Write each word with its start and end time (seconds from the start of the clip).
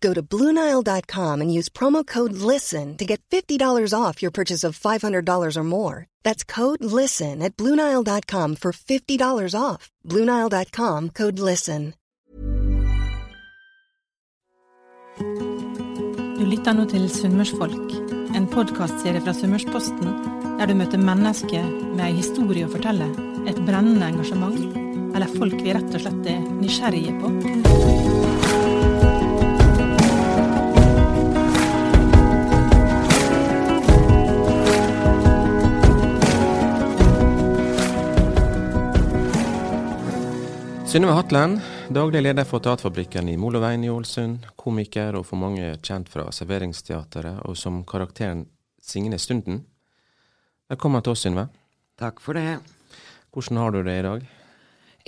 Go 0.00 0.14
to 0.14 0.22
BlueNile.com 0.22 1.40
and 1.40 1.52
use 1.52 1.68
promo 1.68 2.06
code 2.06 2.32
LISTEN 2.32 2.96
to 2.96 3.04
get 3.04 3.20
$50 3.30 3.92
off 3.94 4.22
your 4.22 4.32
purchase 4.32 4.64
of 4.64 4.78
$500 4.78 5.56
or 5.56 5.64
more. 5.64 6.06
That's 6.24 6.44
code 6.44 6.82
LISTEN 6.84 7.42
at 7.42 7.56
BlueNile.com 7.56 8.56
for 8.56 8.72
$50 8.72 9.54
off. 9.60 9.90
BlueNile.com 10.04 11.10
code 11.10 11.38
LISTEN. 11.38 11.94
Du 16.36 16.44
lytter 16.44 16.74
nå 16.76 16.84
til 16.90 17.08
Sunnmørsfolk, 17.10 17.94
en 18.36 18.46
podkastserie 18.52 19.22
fra 19.24 19.32
Sunnmørsposten 19.32 20.36
der 20.58 20.66
du 20.66 20.74
møter 20.78 21.00
mennesker 21.00 21.64
med 21.96 22.04
ei 22.06 22.16
historie 22.16 22.64
å 22.66 22.72
fortelle, 22.72 23.10
et 23.48 23.60
brennende 23.68 24.08
engasjement, 24.08 24.58
eller 25.12 25.36
folk 25.36 25.60
vi 25.60 25.76
rett 25.76 25.92
og 25.92 26.04
slett 26.06 26.32
er 26.32 26.44
nysgjerrige 26.62 27.16
på. 27.20 28.45
Synnøve 40.96 41.12
Hatlen, 41.12 41.58
daglig 41.92 42.22
leder 42.24 42.46
for 42.48 42.62
Teaterfabrikken 42.64 43.26
i 43.28 43.34
Moloveien 43.36 43.82
i 43.84 43.90
Ålesund. 43.92 44.46
Komiker 44.56 45.18
og 45.18 45.26
for 45.28 45.36
mange 45.36 45.74
kjent 45.84 46.08
fra 46.08 46.22
serveringsteateret 46.32 47.42
og 47.44 47.58
som 47.60 47.82
karakteren 47.84 48.46
Signe 48.80 49.18
Stunden. 49.20 49.58
Velkommen 50.72 51.04
til 51.04 51.12
oss, 51.12 51.26
Synnøve. 51.26 51.50
Takk 52.00 52.24
for 52.24 52.40
det. 52.40 52.54
Hvordan 53.28 53.60
har 53.60 53.76
du 53.76 53.78
det 53.84 53.98
i 53.98 54.06
dag? 54.08 54.24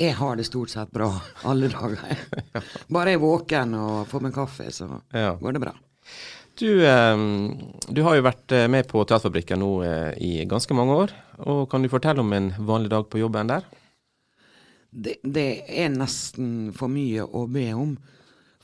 Jeg 0.04 0.18
har 0.20 0.36
det 0.36 0.46
stort 0.50 0.74
sett 0.74 0.92
bra 0.92 1.08
alle 1.48 1.72
dager. 1.72 2.20
Bare 2.92 3.16
jeg 3.16 3.22
er 3.22 3.24
våken 3.24 3.74
og 3.80 4.04
får 4.12 4.28
meg 4.28 4.36
kaffe, 4.36 4.68
så 4.68 4.90
Ja. 5.16 5.38
går 5.40 5.56
det 5.56 5.64
bra. 5.64 5.72
Du, 6.60 6.68
eh, 6.84 7.24
du 7.88 8.04
har 8.04 8.20
jo 8.20 8.28
vært 8.28 8.52
eh, 8.52 8.68
med 8.68 8.92
på 8.92 9.08
Teaterfabrikken 9.08 9.64
nå 9.64 9.72
eh, 9.88 10.12
i 10.20 10.44
ganske 10.44 10.76
mange 10.76 11.00
år. 11.06 11.16
og 11.48 11.70
Kan 11.72 11.80
du 11.80 11.88
fortelle 11.88 12.20
om 12.20 12.32
en 12.36 12.52
vanlig 12.60 12.92
dag 12.92 13.08
på 13.08 13.24
jobben 13.24 13.56
der? 13.56 13.64
Det, 14.90 15.18
det 15.22 15.48
er 15.68 15.90
nesten 15.92 16.70
for 16.76 16.88
mye 16.92 17.24
å 17.24 17.44
be 17.50 17.66
om. 17.76 17.96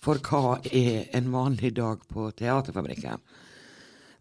For 0.05 0.21
hva 0.25 0.59
er 0.69 1.09
en 1.17 1.31
vanlig 1.33 1.75
dag 1.77 2.03
på 2.09 2.29
Teaterfabrikken? 2.37 3.21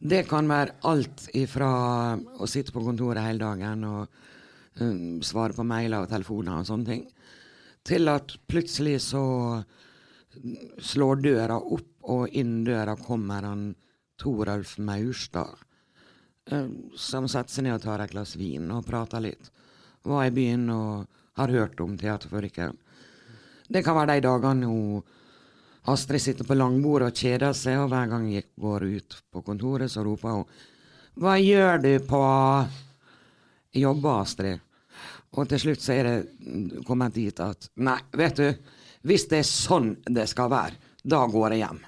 Det 0.04 0.26
kan 0.28 0.50
være 0.52 0.78
alt 0.90 1.30
ifra 1.36 1.70
å 2.16 2.48
sitte 2.50 2.76
på 2.76 2.84
kontoret 2.84 3.24
hele 3.24 3.40
dagen 3.40 3.86
og 3.88 4.18
um, 4.82 5.22
svare 5.24 5.56
på 5.56 5.64
mailer 5.68 6.04
og 6.04 6.12
telefoner 6.12 6.60
og 6.60 6.68
sånne 6.68 6.90
ting, 6.90 7.06
til 7.88 8.12
at 8.12 8.36
plutselig 8.52 8.98
så 9.06 9.24
slår 10.84 11.24
døra 11.24 11.60
opp, 11.60 11.90
og 12.04 12.36
inn 12.36 12.66
døra 12.68 12.98
kommer 13.00 13.48
han 13.48 13.70
Toralf 14.20 14.76
Maurstad, 14.76 15.56
um, 16.52 16.92
som 17.00 17.30
setter 17.32 17.56
seg 17.56 17.68
ned 17.68 17.78
og 17.78 17.86
tar 17.86 18.04
et 18.04 18.12
glass 18.12 18.36
vin 18.40 18.72
og 18.76 18.84
prater 18.88 19.24
litt. 19.24 19.52
Var 20.04 20.28
i 20.28 20.36
byen 20.36 20.68
og 20.74 21.23
har 21.38 21.54
hørt 21.54 21.80
om 21.84 21.98
Teaterfabrikken. 21.98 22.78
Det 23.68 23.84
kan 23.86 23.98
være 23.98 24.18
de 24.18 24.28
dagene 24.28 24.70
hun 24.70 25.04
Astrid 25.92 26.22
sitter 26.24 26.48
på 26.48 26.56
langbordet 26.56 27.10
og 27.12 27.18
kjeder 27.20 27.56
seg, 27.58 27.82
og 27.82 27.90
hver 27.92 28.08
gang 28.08 28.30
jeg 28.32 28.46
går 28.60 28.86
ut 28.88 29.18
på 29.34 29.42
kontoret, 29.44 29.92
så 29.92 30.04
roper 30.06 30.30
hun 30.30 30.46
'Hva 31.20 31.36
gjør 31.38 31.82
du 31.84 32.00
på 32.00 32.22
jobber, 33.74 34.22
Astrid?' 34.22 34.62
Og 35.34 35.50
til 35.50 35.60
slutt 35.60 35.82
så 35.82 35.94
er 35.94 36.04
det 36.04 36.86
kommet 36.86 37.14
dit 37.14 37.40
at 37.40 37.70
Nei, 37.76 38.00
vet 38.14 38.36
du, 38.36 38.54
hvis 39.02 39.28
det 39.28 39.40
er 39.40 39.50
sånn 39.50 39.98
det 40.06 40.28
skal 40.30 40.50
være, 40.50 40.78
da 41.04 41.26
går 41.28 41.52
jeg 41.52 41.66
hjem. 41.66 41.80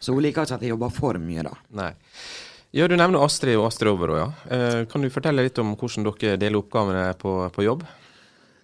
Så 0.00 0.12
hun 0.12 0.22
liker 0.22 0.42
ikke 0.42 0.54
at 0.54 0.62
jeg 0.62 0.70
jobber 0.70 0.90
for 0.90 1.18
mye, 1.20 1.42
da. 1.42 1.52
Nei. 1.70 1.92
Ja, 2.72 2.88
Du 2.88 2.96
nevner 2.96 3.22
Astrid 3.22 3.56
og 3.58 3.66
Astrid 3.66 3.92
Overå. 3.92 4.16
Ja. 4.16 4.28
Eh, 4.50 4.84
kan 4.86 5.02
du 5.02 5.10
fortelle 5.10 5.42
litt 5.42 5.58
om 5.58 5.76
hvordan 5.76 6.04
dere 6.06 6.36
deler 6.36 6.62
oppgavene 6.62 7.14
på, 7.18 7.50
på 7.52 7.62
jobb? 7.66 7.84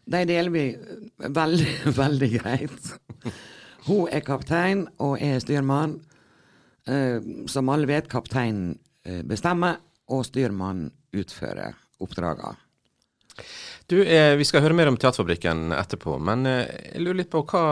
De 0.07 0.23
deler 0.29 0.53
vi 0.55 0.65
veldig, 1.19 1.73
veldig 2.03 2.29
greit. 2.39 2.93
Hun 3.87 4.11
er 4.11 4.23
kaptein, 4.27 4.87
og 5.03 5.17
jeg 5.23 5.39
er 5.39 5.43
styrmann. 5.43 5.97
Eh, 6.87 7.19
som 7.51 7.71
alle 7.73 7.89
vet, 7.91 8.07
kapteinen 8.11 8.77
eh, 9.07 9.23
bestemmer, 9.27 9.81
og 10.15 10.23
styrmannen 10.29 10.93
utfører 11.17 11.75
oppdragene. 12.03 12.55
Du, 13.87 14.01
eh, 14.03 14.37
Vi 14.37 14.45
skal 14.47 14.63
høre 14.65 14.75
mer 14.75 14.89
om 14.91 14.97
Teaterfabrikken 14.99 15.71
etterpå, 15.77 16.17
men 16.23 16.47
eh, 16.51 16.71
jeg 16.95 17.03
lurer 17.03 17.21
litt 17.21 17.31
på 17.31 17.43
hva, 17.47 17.65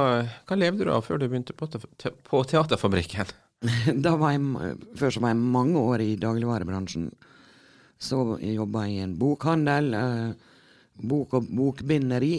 hva 0.46 0.58
levde 0.58 0.86
du 0.86 0.92
av 0.94 1.06
før 1.06 1.18
du 1.22 1.28
begynte 1.28 1.54
på, 1.56 1.66
te 1.70 2.12
på 2.26 2.42
Teaterfabrikken? 2.50 3.30
Da 4.04 4.12
var 4.20 4.34
jeg, 4.34 4.74
før 4.98 5.14
så 5.14 5.22
var 5.24 5.32
jeg 5.32 5.40
mange 5.54 5.80
år 5.80 6.02
i 6.04 6.16
dagligvarebransjen. 6.20 7.06
Så 8.02 8.18
jobba 8.42 8.82
jeg 8.84 8.98
i 8.98 9.04
en 9.06 9.14
bokhandel, 9.18 9.94
eh, 9.96 10.50
bok- 10.94 11.34
og 11.38 11.48
bokbinderi. 11.50 12.36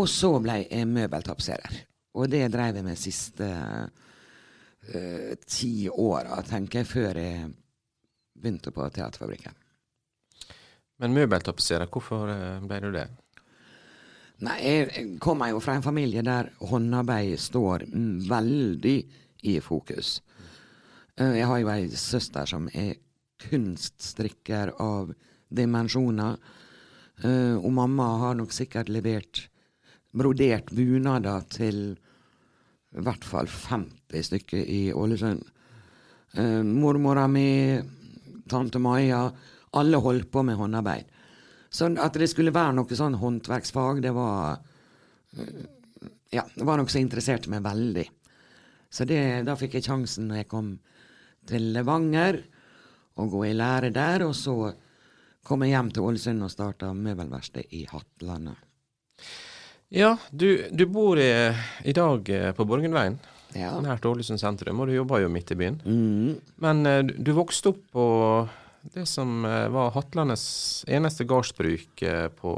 Og 0.00 0.08
så 0.08 0.32
ble 0.40 0.62
jeg 0.64 0.88
møbeltapetserer. 0.88 1.82
Og 2.16 2.28
det 2.32 2.46
dreiv 2.52 2.76
jeg 2.76 2.84
med 2.84 2.96
de 2.96 3.00
siste 3.00 3.48
uh, 3.48 5.32
ti 5.46 5.88
åra, 5.88 6.42
tenker 6.44 6.82
jeg, 6.82 6.88
før 6.88 7.20
jeg 7.20 7.50
begynte 8.36 8.72
på 8.74 8.88
Teaterfabrikken. 8.92 9.56
Men 11.02 11.14
møbeltapetserer, 11.16 11.88
hvorfor 11.90 12.30
eh, 12.30 12.62
ble 12.68 12.78
du 12.84 12.92
det? 12.94 13.08
Nei, 14.42 14.56
jeg 14.62 15.04
kommer 15.22 15.50
jo 15.52 15.60
fra 15.62 15.76
en 15.78 15.84
familie 15.84 16.22
der 16.26 16.50
håndarbeid 16.70 17.38
står 17.38 17.84
veldig 18.30 18.96
i 19.50 19.56
fokus. 19.62 20.20
Eh, 21.16 21.38
Jeg 21.38 21.46
har 21.50 21.58
jo 21.62 21.70
ei 21.70 21.88
søster 21.90 22.46
som 22.46 22.68
er 22.74 22.96
kunststrikker 23.48 24.74
av 24.82 25.12
dimensjoner. 25.50 26.38
Eh, 27.20 27.56
Og 27.60 27.72
mamma 27.72 28.08
har 28.18 28.34
nok 28.38 28.52
sikkert 28.52 28.88
levert 28.88 29.48
brodert 30.12 30.70
bunader 30.72 31.44
til 31.52 31.96
i 32.92 33.00
hvert 33.00 33.24
fall 33.24 33.48
50 33.48 34.26
stykker 34.28 34.60
i 34.68 34.82
Ålesund. 34.92 35.40
Uh, 36.36 36.60
Mormora 36.64 37.26
mi, 37.28 37.80
tante 38.48 38.80
Maja, 38.80 39.26
alle 39.76 40.00
holdt 40.00 40.30
på 40.32 40.42
med 40.44 40.58
håndarbeid. 40.60 41.08
Så 41.72 41.88
at 42.00 42.16
det 42.20 42.28
skulle 42.28 42.52
være 42.52 42.76
noe 42.76 42.96
sånn 42.96 43.16
håndverksfag, 43.20 44.02
det 44.04 44.12
var 44.16 44.60
uh, 44.60 45.62
Ja, 46.32 46.44
det 46.54 46.64
var 46.64 46.80
noe 46.80 46.88
som 46.88 47.00
interesserte 47.00 47.52
meg 47.52 47.64
veldig. 47.64 48.06
Så 48.92 49.04
det, 49.08 49.20
da 49.48 49.56
fikk 49.56 49.78
jeg 49.78 49.84
sjansen 49.88 50.28
når 50.28 50.42
jeg 50.42 50.48
kom 50.52 50.70
til 51.48 51.72
Levanger, 51.72 52.42
å 53.20 53.26
gå 53.28 53.42
i 53.48 53.56
lære 53.56 53.90
der. 53.92 54.24
Og 54.24 54.32
så 54.36 54.54
kom 55.46 55.64
jeg 55.64 55.74
hjem 55.74 55.90
til 55.94 56.04
Ålesund 56.06 56.44
og 56.46 56.50
starta 56.52 56.92
møbelverksted 56.94 57.72
i 57.74 57.84
Hattlandet. 57.90 58.56
Ja, 59.92 60.14
du, 60.30 60.46
du 60.72 60.86
bor 60.88 61.18
i, 61.20 61.28
i 61.84 61.92
dag 61.96 62.28
eh, 62.32 62.50
på 62.56 62.64
Borgenveien, 62.68 63.18
Ja. 63.52 63.74
nært 63.84 64.06
Ålesund 64.08 64.40
sentrum, 64.40 64.78
og 64.80 64.88
du 64.88 64.94
jobber 64.96 65.20
jo 65.20 65.28
midt 65.28 65.50
i 65.52 65.58
byen. 65.60 65.80
Mm. 65.84 66.38
Men 66.64 66.86
eh, 66.88 67.02
du, 67.04 67.12
du 67.28 67.32
vokste 67.36 67.74
opp 67.74 67.82
på 67.92 68.06
det 68.94 69.04
som 69.10 69.44
eh, 69.44 69.66
var 69.74 69.92
Hatlandets 69.94 70.46
eneste 70.88 71.26
gardsbruk 71.28 72.02
eh, 72.08 72.28
på 72.40 72.54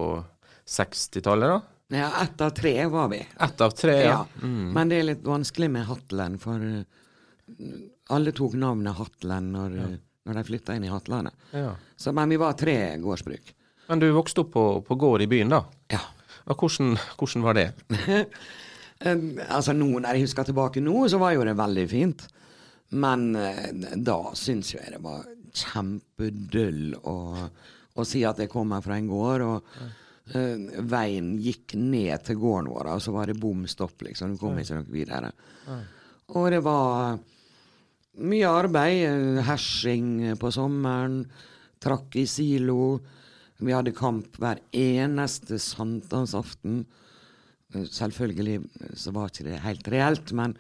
60-tallet, 0.65 1.57
da? 1.57 1.61
Ja, 1.95 2.07
ett 2.23 2.41
av 2.41 2.55
tre 2.57 2.77
var 2.91 3.11
vi. 3.13 3.19
Ett 3.45 3.61
av 3.61 3.75
tre, 3.77 3.97
ja. 4.07 4.21
Ja. 4.41 4.47
Men 4.49 4.89
det 4.89 5.03
er 5.03 5.09
litt 5.11 5.27
vanskelig 5.27 5.69
med 5.75 5.85
Hatlen, 5.91 6.39
for 6.41 6.63
eh, 6.63 7.75
alle 8.15 8.33
tok 8.37 8.55
navnet 8.63 8.97
Hatlen 9.01 9.51
når, 9.59 9.75
eh, 9.89 9.99
når 10.25 10.39
de 10.39 10.45
flytta 10.49 10.77
inn 10.77 10.87
i 10.87 10.93
Hatlandet. 10.93 11.35
ja. 11.53 11.75
Så, 11.97 12.13
men 12.13 12.29
vi 12.33 12.37
var 12.41 12.57
tre 12.59 12.97
gårdsbruk. 13.01 13.55
Men 13.89 14.01
du 14.01 14.09
vokste 14.17 14.43
opp 14.43 14.53
på, 14.53 14.65
på 14.85 14.97
gård 14.99 15.23
i 15.23 15.29
byen, 15.31 15.53
da? 15.53 15.63
Ja. 15.93 16.01
Og 16.51 16.61
hvordan, 16.61 16.97
hvordan 17.17 17.45
var 17.45 17.57
det? 17.57 17.69
altså 19.57 19.73
nå, 19.77 19.87
Når 20.01 20.09
jeg 20.11 20.25
husker 20.27 20.49
tilbake 20.49 20.83
nå, 20.85 21.05
så 21.09 21.21
var 21.23 21.37
jo 21.37 21.45
det 21.47 21.55
veldig 21.57 21.85
fint. 21.89 22.27
Men 22.97 23.31
da 24.05 24.19
syns 24.37 24.75
jeg 24.75 24.93
det 24.97 25.01
var 25.05 25.25
kjempedøll 25.55 26.97
å, 27.09 27.17
å 27.95 28.07
si 28.09 28.25
at 28.27 28.41
jeg 28.43 28.53
kommer 28.53 28.85
fra 28.85 28.99
en 29.01 29.13
gård. 29.13 29.47
og 29.51 29.93
Uh, 30.25 30.57
veien 30.89 31.35
gikk 31.37 31.75
ned 31.77 32.23
til 32.25 32.39
gården 32.41 32.71
vår, 32.73 32.89
og 32.95 33.01
så 33.05 33.13
var 33.13 33.29
det 33.29 33.35
bom 33.37 33.67
stopp, 33.69 34.01
liksom. 34.07 34.33
Du 34.33 34.39
kom 34.41 34.57
ikke 34.57 34.79
noe 34.79 34.87
videre. 34.89 35.29
Og 36.33 36.47
det 36.49 36.63
var 36.65 37.19
mye 38.21 38.49
arbeid. 38.49 39.41
Hersing 39.47 40.37
på 40.41 40.53
sommeren. 40.55 41.25
Trakk 41.83 42.17
i 42.21 42.27
silo. 42.31 42.99
Vi 43.63 43.75
hadde 43.75 43.95
kamp 43.97 44.39
hver 44.41 44.61
eneste 44.75 45.59
sankthansaften. 45.63 46.85
Selvfølgelig 47.75 48.61
så 48.99 49.13
var 49.15 49.31
ikke 49.31 49.47
det 49.49 49.63
helt 49.65 49.89
reelt, 49.91 50.33
men 50.37 50.55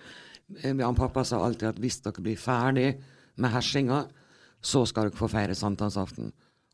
han 0.63 0.81
eh, 0.81 0.95
pappa 0.99 1.23
sa 1.25 1.41
alltid 1.45 1.69
at 1.71 1.81
hvis 1.83 2.01
dere 2.05 2.23
blir 2.25 2.39
ferdig 2.41 2.89
med 3.41 3.53
hersinga, 3.55 4.03
så 4.65 4.85
skal 4.89 5.09
dere 5.09 5.19
få 5.19 5.29
feire 5.31 5.57
sankthansaften. 5.59 6.33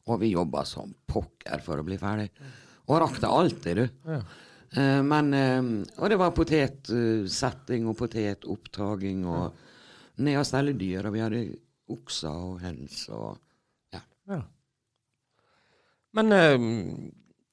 Og 0.08 0.20
vi 0.22 0.32
jobba 0.32 0.64
som 0.66 0.94
pokker 1.08 1.62
for 1.64 1.80
å 1.80 1.86
bli 1.86 1.98
ferdig. 2.00 2.30
Og 2.88 3.02
rakk 3.02 3.20
det 3.22 3.30
alltid, 3.30 3.82
du. 3.82 4.08
Ja. 4.10 4.22
Men 5.02 5.34
Og 5.98 6.04
det 6.10 6.16
var 6.18 6.30
potetsetting 6.30 7.88
og 7.90 7.96
potetopptaking 7.98 9.24
og 9.26 9.56
ja. 10.20 10.42
ned 10.42 10.54
alle 10.60 10.76
dyr. 10.78 11.08
Og 11.08 11.16
vi 11.16 11.24
hadde 11.24 11.42
okser 11.90 12.30
og 12.30 12.60
høns 12.62 13.02
og 13.10 13.38
ja. 13.94 14.02
ja. 14.30 14.40
Men 16.18 16.34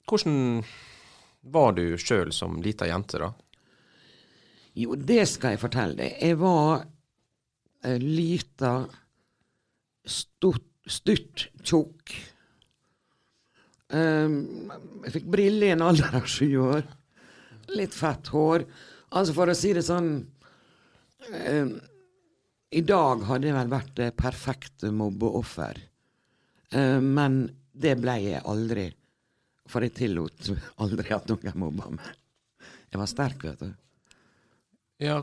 hvordan 0.08 0.62
var 1.48 1.74
du 1.76 1.84
sjøl 2.00 2.32
som 2.34 2.58
lita 2.62 2.88
jente, 2.90 3.20
da? 3.22 3.32
Jo, 4.78 4.94
det 4.94 5.24
skal 5.30 5.54
jeg 5.54 5.62
fortelle 5.62 5.98
deg. 5.98 6.16
Jeg 6.22 6.38
var 6.40 6.82
lita, 8.02 8.72
stutt, 10.06 11.46
tjukk 11.62 12.16
Um, 13.88 14.68
jeg 15.06 15.14
fikk 15.14 15.28
briller 15.32 15.70
i 15.70 15.72
en 15.72 15.84
alder 15.86 16.18
av 16.18 16.26
sju 16.28 16.48
år. 16.60 16.82
Litt 17.72 17.94
fett 17.96 18.28
hår. 18.34 18.66
Altså, 19.16 19.32
for 19.36 19.48
å 19.48 19.56
si 19.56 19.72
det 19.76 19.84
sånn 19.86 20.10
um, 21.32 21.70
I 22.70 22.82
dag 22.84 23.22
hadde 23.24 23.48
jeg 23.48 23.56
vel 23.56 23.70
vært 23.72 23.94
det 23.96 24.08
perfekte 24.18 24.90
mobbeoffer. 24.92 25.80
Um, 26.74 27.14
men 27.16 27.40
det 27.72 27.94
ble 28.02 28.18
jeg 28.26 28.44
aldri. 28.44 28.90
For 29.68 29.84
jeg 29.84 29.96
tillot 29.96 30.50
aldri 30.84 31.16
at 31.16 31.28
noen 31.30 31.60
mobba 31.64 31.90
meg. 31.96 32.12
Jeg 32.88 33.00
var 33.00 33.10
sterk, 33.10 33.44
vet 33.44 33.64
du. 33.64 33.72
Ja, 35.04 35.20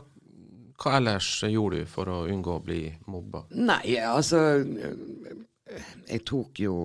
hva 0.80 0.98
ellers 0.98 1.28
gjorde 1.46 1.82
du 1.82 1.90
for 1.90 2.10
å 2.10 2.18
unngå 2.30 2.58
å 2.58 2.62
bli 2.64 2.80
mobba? 3.10 3.44
Nei, 3.56 3.96
altså 4.00 4.40
Jeg 6.06 6.22
tok 6.28 6.60
jo 6.62 6.76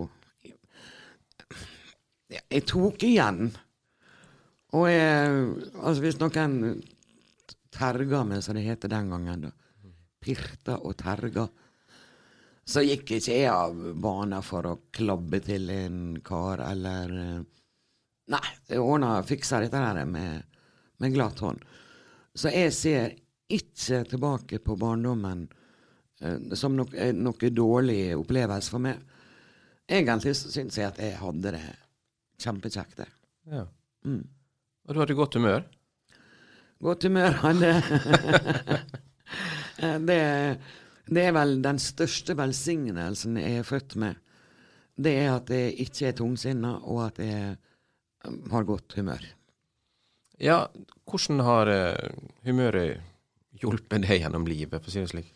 jeg 2.31 2.63
tok 2.69 3.03
igjen. 3.03 3.49
Og 4.77 4.85
jeg, 4.87 5.31
altså 5.81 6.03
hvis 6.03 6.19
noen 6.21 6.79
terga 7.75 8.21
meg, 8.27 8.43
som 8.43 8.55
det 8.55 8.63
heter 8.63 8.91
den 8.91 9.11
gangen, 9.11 9.47
da, 9.47 9.51
pirta 10.21 10.77
og 10.81 10.95
terga, 11.00 11.47
så 12.63 12.83
gikk 12.85 13.18
ikke 13.18 13.35
jeg 13.35 13.50
av 13.50 13.75
banen 14.00 14.45
for 14.45 14.69
å 14.69 14.77
klabbe 14.94 15.41
til 15.44 15.69
en 15.73 15.97
kar, 16.23 16.62
eller 16.71 17.15
Nei, 18.31 18.47
jeg 18.69 18.79
ordna 18.79 19.18
fiksa 19.27 19.59
dette 19.59 19.79
her 19.81 20.06
med, 20.07 20.45
med 21.03 21.12
glatt 21.12 21.41
hånd. 21.44 21.63
Så 22.31 22.51
jeg 22.53 22.71
ser 22.71 23.15
ikke 23.51 24.06
tilbake 24.07 24.62
på 24.63 24.77
barndommen 24.79 25.41
eh, 26.21 26.53
som 26.56 26.77
noe, 26.77 27.09
noe 27.17 27.51
dårlig 27.51 28.13
opplevelse 28.15 28.71
for 28.71 28.83
meg. 28.85 29.01
Egentlig 29.91 30.35
syns 30.38 30.77
jeg 30.79 30.88
at 30.88 31.01
jeg 31.01 31.19
hadde 31.19 31.56
det 31.57 31.65
Kjempekjekt. 32.41 33.03
Ja. 33.51 33.67
Mm. 34.07 34.24
Og 34.88 34.95
du 34.95 35.00
hadde 35.03 35.17
godt 35.17 35.35
humør? 35.38 35.65
Godt 36.81 37.03
humør 37.06 37.35
hadde 37.44 37.74
det, 39.81 40.21
det 41.09 41.23
er 41.25 41.35
vel 41.35 41.57
den 41.63 41.79
største 41.81 42.35
velsignelsen 42.37 43.39
jeg 43.41 43.61
er 43.61 43.67
født 43.67 43.97
med. 44.01 44.19
Det 45.01 45.13
er 45.23 45.31
at 45.33 45.49
jeg 45.49 45.75
ikke 45.85 46.09
er 46.09 46.17
tungsinna, 46.17 46.75
og 46.85 47.05
at 47.07 47.21
jeg 47.23 47.55
um, 48.27 48.37
har 48.51 48.67
godt 48.67 48.93
humør. 48.99 49.23
Ja, 50.41 50.65
hvordan 51.09 51.41
har 51.45 51.71
uh, 51.71 52.29
humøret 52.45 53.01
hjulpet 53.61 54.05
deg 54.05 54.23
gjennom 54.23 54.47
livet, 54.49 54.77
for 54.81 54.89
å 54.89 54.93
si 54.93 55.01
det 55.01 55.11
slik? 55.11 55.33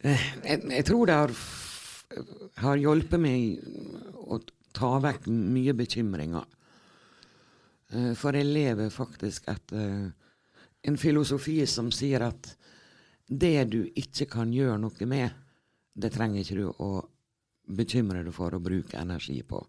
Eh, 0.00 0.28
jeg, 0.44 0.62
jeg 0.64 0.86
tror 0.88 1.08
det 1.08 1.16
har, 1.18 1.34
har 2.64 2.80
hjulpet 2.80 3.20
meg 3.20 3.60
å 4.24 4.40
ta 4.76 4.94
vekk 5.02 5.28
mye 5.28 5.74
bekymringer. 5.76 6.46
Eh, 7.90 8.12
for 8.18 8.36
jeg 8.36 8.48
lever 8.48 8.92
faktisk 8.94 9.48
etter 9.50 9.82
eh, 9.82 10.08
en 10.88 10.96
filosofi 10.96 11.58
som 11.68 11.90
sier 11.92 12.24
at 12.24 12.54
det 13.30 13.64
du 13.70 13.84
ikke 13.94 14.26
kan 14.26 14.52
gjøre 14.52 14.78
noe 14.82 15.06
med, 15.06 15.30
det 15.94 16.10
trenger 16.14 16.42
ikke 16.42 16.58
du 16.58 16.66
å 16.82 16.90
bekymre 17.70 18.24
deg 18.26 18.34
for 18.34 18.54
å 18.54 18.62
bruke 18.62 18.98
energi 18.98 19.38
på. 19.46 19.60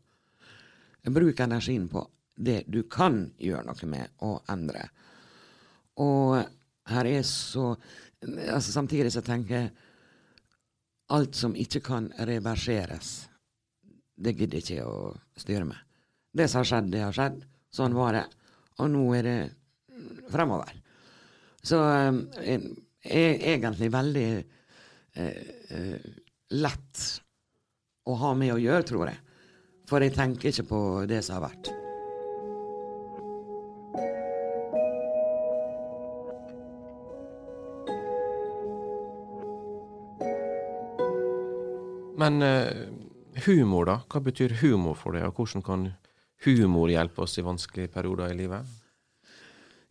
Bruk 1.11 1.39
energien 1.41 1.87
på 1.89 2.03
det 2.41 2.63
du 2.67 2.83
kan 2.89 3.23
gjøre 3.37 3.67
noe 3.67 3.89
med, 3.89 4.17
og 4.25 4.49
endre. 4.49 4.87
Og 6.01 6.39
her 6.89 7.09
er 7.09 7.23
så 7.27 7.75
altså 8.21 8.71
Samtidig 8.71 9.11
så 9.13 9.21
tenker 9.25 9.55
jeg 9.55 9.71
alt 11.11 11.35
som 11.35 11.55
ikke 11.57 11.81
kan 11.83 12.07
reverseres, 12.17 13.27
det 14.15 14.35
gidder 14.37 14.61
jeg 14.61 14.77
ikke 14.77 14.85
å 14.87 15.39
styre 15.41 15.65
med. 15.67 15.79
Det 16.31 16.47
som 16.47 16.61
har 16.61 16.69
skjedd, 16.69 16.91
det 16.93 17.01
har 17.03 17.15
skjedd. 17.15 17.41
Sånn 17.73 17.95
var 17.97 18.15
det. 18.15 18.23
Og 18.79 18.91
nå 18.93 19.01
er 19.17 19.25
det 19.25 19.39
fremover. 20.31 20.71
Så 21.65 21.81
eh, 22.39 22.69
er 23.01 23.44
egentlig 23.56 23.92
veldig 23.94 24.27
eh, 24.38 25.44
eh, 25.69 26.07
lett 26.57 27.03
å 28.06 28.15
ha 28.21 28.33
med 28.38 28.56
å 28.56 28.62
gjøre, 28.62 28.88
tror 28.88 29.09
jeg. 29.09 29.21
For 29.89 30.03
jeg 30.03 30.15
tenker 30.15 30.51
ikke 30.51 30.68
på 30.69 30.81
det 31.09 31.21
som 31.25 31.39
har 31.39 31.50
vært. 31.50 31.71
Men 42.22 42.43
eh, 42.46 42.84
Humor, 43.46 43.88
da? 43.88 43.98
Hva 44.12 44.20
betyr 44.22 44.58
humor 44.60 44.98
for 45.00 45.15
deg, 45.15 45.25
og 45.25 45.39
hvordan 45.39 45.63
kan 45.65 45.88
humor 46.46 46.91
hjelpe 46.91 47.24
oss 47.24 47.38
i 47.39 47.46
vanskelige 47.46 47.91
perioder 47.93 48.34
i 48.34 48.38
livet? 48.38 48.67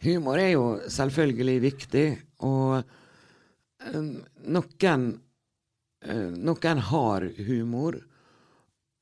Humor 0.04 0.40
er 0.40 0.52
jo 0.52 0.64
selvfølgelig 0.92 1.56
viktig, 1.64 2.04
og 2.46 2.89
noen 4.60 5.06
uh, 6.06 6.30
Noen 6.36 6.82
har 6.90 7.26
humor, 7.46 7.98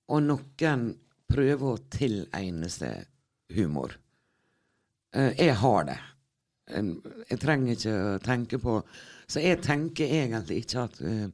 og 0.09 0.23
noen 0.25 0.85
prøver 1.29 1.67
å 1.69 1.81
tilegne 1.93 2.71
seg 2.73 3.07
humor. 3.57 3.97
Uh, 5.15 5.33
jeg 5.37 5.57
har 5.61 5.89
det. 5.89 5.99
Jeg 6.69 7.41
trenger 7.41 7.73
ikke 7.75 7.93
å 7.97 8.17
tenke 8.21 8.59
på 8.61 8.75
Så 9.29 9.41
jeg 9.41 9.63
tenker 9.65 10.11
egentlig 10.19 10.59
ikke 10.63 10.83
at, 10.85 10.99
uh, 11.01 11.29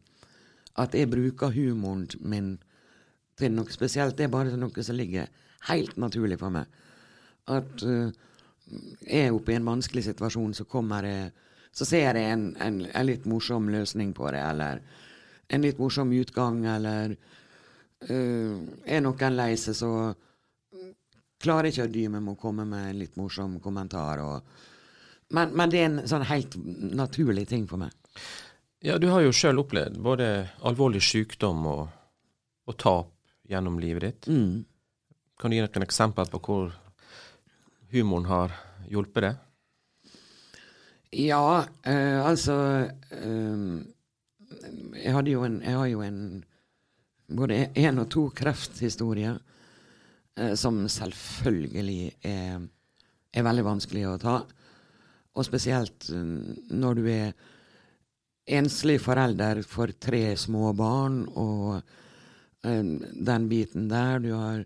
at 0.83 0.95
jeg 0.95 1.11
bruker 1.11 1.55
humoren 1.55 2.09
min 2.21 2.57
til 3.39 3.55
noe 3.55 3.71
spesielt. 3.71 4.17
Det 4.17 4.27
er 4.27 4.35
bare 4.35 4.57
noe 4.59 4.83
som 4.83 4.99
ligger 4.99 5.31
helt 5.71 5.97
naturlig 5.99 6.39
for 6.39 6.55
meg. 6.55 6.67
At 7.51 7.83
jeg 7.85 9.27
er 9.27 9.35
oppe 9.35 9.53
i 9.53 9.57
en 9.59 9.67
vanskelig 9.67 10.07
situasjon, 10.07 10.55
så 10.55 10.65
kommer 10.71 11.07
jeg 11.07 11.33
så 11.75 11.87
ser 11.89 12.15
jeg 12.15 12.33
en, 12.33 12.51
en, 12.63 12.83
en, 12.87 13.07
litt 13.07 13.25
morsom 13.27 13.67
løsning 13.73 14.13
på 14.15 14.29
det, 14.31 14.43
eller 14.43 14.83
en 15.49 15.65
litt 15.65 15.81
morsom 15.83 16.13
utgang, 16.15 16.63
eller 16.71 17.17
uh, 18.09 18.55
Er 18.87 19.03
noen 19.03 19.37
lei 19.37 19.55
seg, 19.59 19.77
så 19.79 19.91
klarer 21.45 21.69
jeg 21.69 21.75
ikke 21.75 21.89
å 21.89 21.95
dy 21.95 22.05
meg 22.13 22.25
med 22.25 22.37
å 22.37 22.41
komme 22.41 22.67
med 22.69 22.91
en 22.91 23.01
litt 23.03 23.19
morsom 23.21 23.59
kommentar. 23.65 24.23
Og, 24.23 24.55
men, 25.37 25.53
men, 25.53 25.73
det 25.73 25.81
er 25.81 25.91
en 25.91 26.01
sånn 26.09 26.27
helt 26.29 26.57
naturlig 26.95 27.49
ting 27.51 27.67
for 27.71 27.83
meg. 27.83 27.93
Ja, 28.85 28.99
du 29.01 29.09
har 29.11 29.25
jo 29.25 29.33
sjøl 29.33 29.63
opplevd 29.63 29.99
både 30.05 30.29
alvorlig 30.69 31.03
sykdom 31.05 31.65
og, 31.69 31.89
og 32.69 32.79
tap 32.81 33.11
gjennom 33.49 33.79
livet 33.81 34.07
ditt. 34.07 34.29
Mm. 34.29 34.65
Kan 35.41 35.51
du 35.51 35.57
gi 35.57 35.65
noen 35.65 35.87
eksempel 35.87 36.29
på 36.33 36.41
hvor 36.45 36.75
humoren 37.95 38.29
har 38.29 38.55
hjulpet 38.91 39.27
deg? 39.27 39.41
Ja, 41.15 41.65
eh, 41.83 42.27
altså 42.27 42.55
eh, 43.15 43.59
jeg, 44.99 45.13
hadde 45.15 45.31
jo 45.31 45.45
en, 45.47 45.61
jeg 45.63 45.77
har 45.79 45.87
jo 45.87 46.01
en 46.03 46.23
både 47.39 47.59
én 47.79 48.01
og 48.03 48.09
to 48.11 48.25
krefthistorier 48.35 49.37
eh, 50.35 50.55
som 50.59 50.81
selvfølgelig 50.91 52.09
er, 52.27 52.65
er, 53.31 53.47
veldig 53.47 53.67
vanskelig 53.69 54.09
å 54.11 54.17
ta. 54.25 54.41
Og 55.35 55.47
spesielt 55.47 56.09
når 56.11 56.99
du 56.99 57.07
er 57.13 57.31
enslig 58.59 58.99
forelder 59.03 59.63
for 59.67 59.95
tre 59.95 60.35
små 60.39 60.73
barn, 60.79 61.25
og 61.35 61.81
den 62.65 63.47
biten 63.51 63.91
der. 63.91 64.23
Du 64.25 64.31
har 64.33 64.65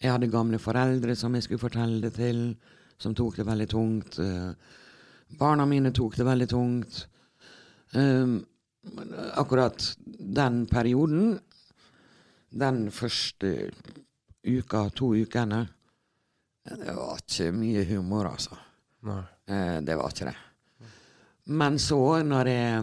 Jeg 0.00 0.10
hadde 0.10 0.32
gamle 0.32 0.58
foreldre 0.58 1.14
som 1.14 1.34
jeg 1.36 1.44
skulle 1.44 1.62
fortelle 1.62 2.00
det 2.00 2.14
til, 2.16 2.56
som 2.98 3.14
tok 3.14 3.36
det 3.36 3.46
veldig 3.46 3.68
tungt. 3.68 4.16
Barna 5.38 5.66
mine 5.66 5.92
tok 5.92 6.16
det 6.16 6.26
veldig 6.26 6.48
tungt. 6.48 7.06
akkurat 9.34 9.96
den 10.18 10.66
perioden, 10.66 11.38
den 12.50 12.90
første 12.90 13.70
uka, 14.46 14.88
to 14.94 15.14
ukene, 15.14 15.66
det 16.64 16.94
var 16.94 17.18
ikke 17.18 17.50
mye 17.52 17.84
humor, 17.88 18.30
altså. 18.30 18.56
Nei. 19.08 19.22
det 19.82 19.96
var 19.96 20.12
ikke 20.12 20.30
det. 20.30 20.36
Men 21.50 21.78
så, 21.82 22.22
når 22.22 22.48
jeg 22.50 22.82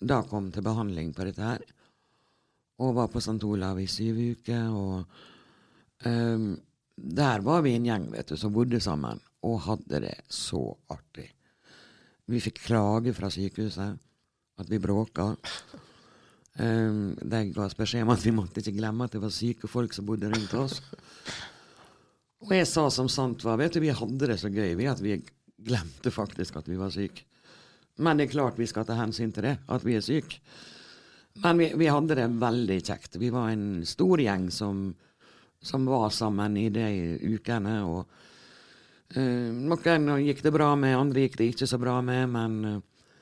da 0.00 0.22
kom 0.24 0.48
til 0.52 0.64
behandling 0.64 1.12
på 1.14 1.26
dette 1.28 1.44
her, 1.44 1.64
og 2.80 2.94
var 2.96 3.10
på 3.12 3.20
St. 3.20 3.36
Olav 3.44 3.80
i 3.80 3.86
syv 3.90 4.18
uker, 4.32 4.70
og 4.72 6.06
um, 6.08 6.54
der 6.96 7.44
var 7.44 7.60
vi 7.64 7.74
en 7.76 7.88
gjeng 7.88 8.06
vet 8.12 8.32
du, 8.32 8.36
som 8.40 8.54
bodde 8.54 8.80
sammen, 8.80 9.20
og 9.44 9.60
hadde 9.66 10.00
det 10.06 10.16
så 10.32 10.62
artig. 10.92 11.28
Vi 12.30 12.40
fikk 12.42 12.60
klage 12.62 13.14
fra 13.16 13.30
sykehuset 13.32 13.98
at 14.60 14.70
vi 14.70 14.78
bråka. 14.78 15.32
Um, 16.60 17.14
de 17.16 17.40
ga 17.54 17.64
oss 17.64 17.76
beskjed 17.78 18.04
om 18.04 18.12
at 18.12 18.24
vi 18.26 18.34
måtte 18.34 18.60
ikke 18.60 18.76
glemme 18.76 19.06
at 19.06 19.14
det 19.14 19.22
var 19.22 19.32
syke 19.32 19.70
folk 19.70 19.94
som 19.96 20.06
bodde 20.06 20.30
rundt 20.30 20.54
oss. 20.58 20.80
Og 22.44 22.52
jeg 22.54 22.68
sa 22.68 22.86
som 22.92 23.08
sant 23.12 23.42
var, 23.44 23.58
vet 23.60 23.74
du, 23.74 23.80
vi 23.82 23.92
hadde 23.94 24.30
det 24.30 24.38
så 24.40 24.50
gøy 24.52 24.74
vi 24.78 24.88
at 24.90 25.00
vi 25.02 25.18
glemte 25.60 26.12
faktisk 26.12 26.60
at 26.60 26.68
vi 26.70 26.78
var 26.80 26.92
syke. 26.94 27.26
Men 28.00 28.16
det 28.16 28.28
er 28.28 28.36
klart 28.36 28.60
vi 28.60 28.68
skal 28.68 28.86
ta 28.88 28.96
hensyn 28.96 29.32
til 29.34 29.44
det, 29.44 29.56
at 29.68 29.84
vi 29.84 29.96
er 29.98 30.04
syke. 30.04 30.40
Men 31.44 31.60
vi, 31.60 31.70
vi, 31.78 31.88
hadde 31.88 32.16
det 32.16 32.30
veldig 32.40 32.78
kjekt. 32.80 33.18
Vi 33.20 33.30
var 33.32 33.52
en 33.52 33.84
stor 33.86 34.20
gjeng 34.20 34.48
som, 34.52 34.88
som 35.62 35.84
var 35.88 36.08
sammen 36.14 36.56
i 36.58 36.68
de 36.72 36.88
ukene. 37.36 37.76
og 37.84 38.29
uh, 39.16 39.50
Noen 39.52 40.10
gikk 40.24 40.42
det 40.46 40.52
bra 40.54 40.74
med, 40.76 40.96
andre 40.96 41.26
gikk 41.26 41.38
det 41.40 41.50
ikke 41.52 41.68
så 41.70 41.78
bra 41.80 41.98
med, 42.04 42.28
men, 42.30 42.58
uh, 42.64 43.16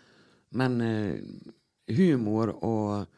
men 0.59 0.81
uh, 0.83 1.95
humor 1.97 2.57
og 2.59 3.15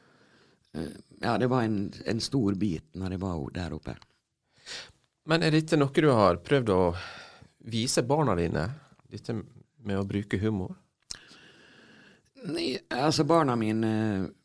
Ja, 1.21 1.33
det 1.35 1.49
var 1.51 1.65
en, 1.67 1.89
en, 2.07 2.21
stor 2.23 2.55
bit 2.55 2.95
når 2.95 3.17
jeg 3.17 3.21
var 3.21 3.41
der 3.57 3.73
oppe. 3.75 3.97
Men 5.27 5.43
er 5.43 5.51
dette 5.51 5.75
noe 5.75 5.91
du 5.91 6.07
har 6.15 6.39
prøvd 6.47 6.71
å 6.71 6.85
vise 7.67 8.05
barna 8.07 8.37
dine? 8.39 8.69
Dette 9.11 9.35
med 9.35 9.99
å 9.99 10.07
bruke 10.07 10.39
humor? 10.39 10.77
Nei, 12.49 12.79
altså 12.89 13.27
barna 13.29 13.57
mine 13.59 13.91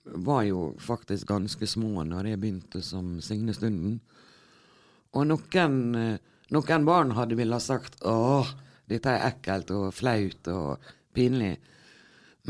var 0.04 0.44
jo 0.44 0.74
faktisk 0.82 1.28
ganske 1.30 1.68
små 1.68 2.04
når 2.04 2.34
jeg 2.34 2.42
begynte 2.42 2.82
som 2.84 3.16
Signestunden. 3.24 4.00
Og 5.16 5.30
noen, 5.30 5.78
noen 6.54 6.86
barn 6.86 7.16
hadde 7.18 7.38
ville 7.40 7.60
sagt 7.64 8.04
åh, 8.06 8.50
dette 8.90 9.10
er 9.10 9.32
ekkelt 9.32 9.72
og 9.74 9.94
flaut 9.96 10.50
og 10.54 10.92
pinlig. 11.16 11.56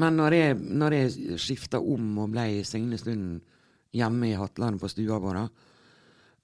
Men 0.01 0.17
når 0.19 0.35
jeg, 0.35 0.55
når 0.59 0.97
jeg 0.97 1.39
skifta 1.39 1.79
om 1.79 2.17
og 2.19 2.33
ble 2.33 2.49
i 2.57 2.63
Signestunden 2.67 3.39
hjemme 3.95 4.27
i 4.27 4.35
Hatland 4.35 4.81
på 4.81 4.89
stua 4.91 5.19
vår, 5.23 5.45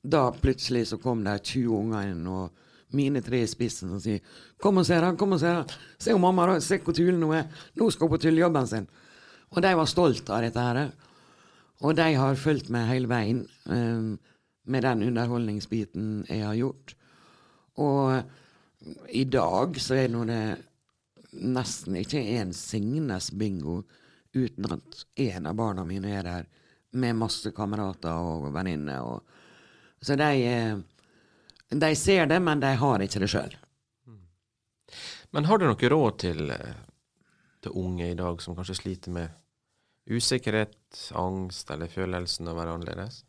da 0.02 0.22
plutselig 0.34 0.88
så 0.90 1.00
kom 1.02 1.26
det 1.26 1.42
20 1.44 1.76
unger 1.76 2.14
inn, 2.14 2.24
og 2.32 2.96
mine 2.96 3.22
tre 3.24 3.44
i 3.44 3.48
spissen 3.48 3.92
og 3.96 4.02
sier 4.04 4.20
'Kom 4.60 4.78
og 4.78 4.86
se, 4.86 5.00
da! 5.00 5.14
Kom 5.16 5.34
og 5.34 5.40
se! 5.40 5.48
da, 5.48 5.66
Se 6.00 6.14
om 6.14 6.22
mamma, 6.22 6.46
da! 6.46 6.60
Se 6.60 6.78
hvor 6.78 6.94
tullen 6.94 7.22
hun 7.22 7.36
er! 7.36 7.48
Nå 7.76 7.90
skal 7.92 8.08
hun 8.08 8.18
på 8.18 8.22
tullejobben 8.22 8.68
sin!' 8.68 8.88
Og 9.52 9.62
de 9.62 9.76
var 9.76 9.86
stolt 9.86 10.30
av 10.30 10.42
dette 10.42 10.60
her. 10.60 10.92
Og 11.82 11.96
de 11.96 12.14
har 12.14 12.36
fulgt 12.36 12.70
meg 12.70 12.88
hele 12.88 13.08
veien 13.08 13.48
um, 13.66 14.20
med 14.66 14.82
den 14.82 15.04
underholdningsbiten 15.04 16.26
jeg 16.30 16.46
har 16.46 16.56
gjort. 16.56 16.96
Og 17.80 19.08
i 19.14 19.24
dag 19.30 19.78
så 19.80 19.96
er 20.02 20.12
nå 20.12 20.26
det 20.28 20.44
nesten 21.32 21.96
ikke 22.02 22.20
en 22.40 22.52
Signes 22.54 23.30
bingo 23.32 23.82
uten 24.34 24.68
at 24.74 25.04
en 25.22 25.48
av 25.48 25.56
barna 25.56 25.86
mine 25.88 26.12
er 26.12 26.26
der 26.28 26.48
med 26.92 27.16
masse 27.16 27.54
kamerater 27.56 28.12
og 28.20 28.50
venninner. 28.52 29.22
Så 30.02 30.18
de 30.20 30.32
eh, 30.48 30.80
de 31.72 31.96
ser 31.96 32.26
det, 32.26 32.40
men 32.40 32.60
de 32.60 32.74
har 32.76 33.00
ikke 33.04 33.22
det 33.24 33.30
sjøl. 33.32 33.54
Men 35.32 35.48
har 35.48 35.60
du 35.60 35.70
noe 35.70 35.92
råd 35.94 36.18
til, 36.20 36.50
eh, 36.52 36.74
til 37.64 37.78
unge 37.80 38.10
i 38.12 38.18
dag 38.20 38.42
som 38.44 38.58
kanskje 38.58 38.76
sliter 38.76 39.14
med 39.16 39.30
usikkerhet, 40.12 40.76
angst 41.16 41.72
eller 41.72 41.88
følelsen 41.88 42.50
av 42.50 42.58
å 42.58 42.60
være 42.60 42.74
annerledes? 42.76 43.22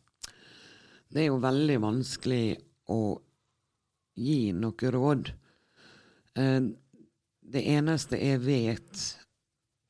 Det 1.07 1.23
er 1.23 1.29
jo 1.29 1.39
veldig 1.39 1.79
vanskelig 1.79 2.57
å 2.91 2.99
gi 4.23 4.53
noe 4.57 4.93
råd. 4.95 5.33
Eh, 6.39 6.61
det 7.53 7.65
eneste 7.75 8.17
jeg 8.17 8.41
vet, 8.45 9.03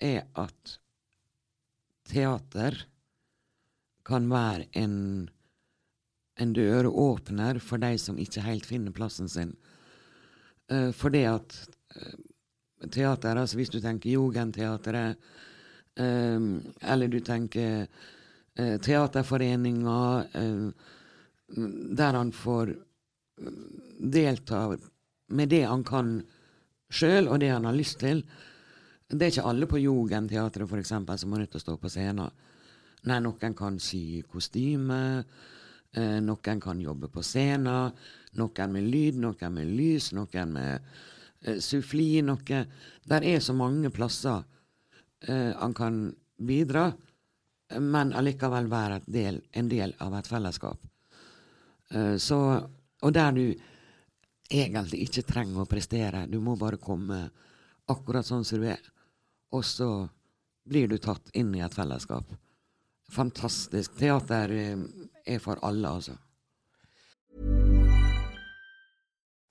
er 0.03 0.25
at 0.35 0.77
teater 2.09 2.75
kan 4.03 4.27
være 4.27 4.67
en 4.75 4.97
en 6.35 6.53
døråpner 6.53 7.59
for 7.61 7.81
de 7.81 7.97
som 8.01 8.19
ikke 8.19 8.43
helt 8.45 8.65
finner 8.65 8.93
plassen 8.95 9.29
sin. 9.29 9.55
Uh, 10.71 10.91
for 10.95 11.13
det 11.13 11.25
at 11.29 11.57
uh, 11.97 12.89
teater, 12.89 13.37
altså 13.37 13.59
hvis 13.59 13.71
du 13.73 13.79
tenker 13.81 14.15
Jugendteatret, 14.15 15.17
eller 15.93 17.07
du 17.07 17.19
tenker 17.21 17.85
Teaterforeninga, 18.57 20.23
der 21.99 22.17
han 22.17 22.31
får 22.33 22.71
delta 23.99 24.65
med 25.33 25.49
det 25.49 25.63
han 25.65 25.83
kan 25.87 26.15
sjøl, 26.93 27.27
og 27.27 27.39
det 27.41 27.51
han 27.53 27.65
har 27.65 27.77
lyst 27.77 27.99
til. 28.03 28.23
Det 29.09 29.25
er 29.25 29.33
ikke 29.33 29.49
alle 29.49 29.69
på 29.69 29.81
Jugendteatret 29.81 30.69
for 30.69 30.81
eksempel, 30.81 31.19
som 31.19 31.33
er 31.33 31.43
nødt 31.43 31.53
til 31.53 31.61
å 31.61 31.65
stå 31.65 31.77
på 31.81 31.91
scenen. 31.91 32.31
Nei, 33.09 33.19
noen 33.19 33.55
kan 33.57 33.79
sy 33.83 34.23
kostyme. 34.31 35.01
Eh, 35.93 36.19
noen 36.23 36.61
kan 36.63 36.81
jobbe 36.81 37.09
på 37.11 37.23
scenen. 37.25 37.91
Noen 38.39 38.73
med 38.73 38.87
lyd, 38.89 39.19
noen 39.21 39.57
med 39.57 39.73
lys, 39.77 40.11
noen 40.15 40.53
med 40.55 40.87
eh, 41.43 41.59
suffli. 41.61 42.21
Noe. 42.25 42.61
Der 43.09 43.27
er 43.27 43.43
så 43.43 43.55
mange 43.57 43.91
plasser 43.93 44.45
eh, 45.27 45.51
han 45.59 45.75
kan 45.77 46.05
bidra, 46.43 46.87
men 47.79 48.15
allikevel 48.17 48.71
være 48.71 49.03
del, 49.05 49.43
en 49.51 49.69
del 49.69 49.93
av 50.03 50.15
et 50.17 50.27
fellesskap. 50.27 50.89
Så, 51.93 52.37
og 53.03 53.13
der 53.13 53.31
du 53.35 53.45
egentlig 54.53 55.03
ikke 55.07 55.25
trenger 55.27 55.63
å 55.63 55.69
prestere. 55.69 56.25
Du 56.31 56.39
må 56.39 56.55
bare 56.59 56.79
komme 56.79 57.25
akkurat 57.91 58.27
sånn 58.27 58.45
som 58.47 58.61
du 58.61 58.69
er. 58.71 58.81
Og 59.53 59.65
så 59.67 59.89
blir 60.63 60.87
du 60.87 60.97
tatt 60.97 61.33
inn 61.35 61.51
i 61.55 61.63
et 61.63 61.75
fellesskap. 61.75 62.29
Fantastisk. 63.13 63.97
Teater 63.99 64.53
eh, 64.55 64.85
er 65.27 65.41
for 65.43 65.59
alle, 65.61 65.89
altså. 65.89 66.17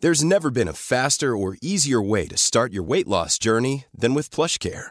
There's 0.01 0.25
never 0.25 0.51
been 0.51 0.67
a 0.67 0.73
faster 0.73 1.37
or 1.37 1.57
easier 1.63 2.03
way 2.03 2.27
to 2.27 2.37
start 2.37 2.73
your 2.73 2.83
weight 2.83 3.07
loss 3.07 3.39
journey 3.39 3.85
than 3.97 4.15
with 4.15 4.31
PlushCare. 4.31 4.91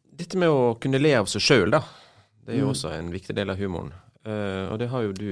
dette 0.21 0.39
med 0.39 0.51
å 0.53 0.75
kunne 0.81 1.01
le 1.01 1.15
av 1.19 1.29
seg 1.29 1.43
sjøl, 1.43 1.73
da. 1.73 1.81
Det 2.41 2.55
er 2.55 2.61
jo 2.61 2.69
mm. 2.69 2.73
også 2.75 2.93
en 2.95 3.11
viktig 3.13 3.35
del 3.37 3.53
av 3.53 3.59
humoren. 3.61 3.91
Uh, 4.25 4.69
og 4.71 4.79
det 4.81 4.89
har 4.91 5.05
jo 5.05 5.13
du 5.17 5.31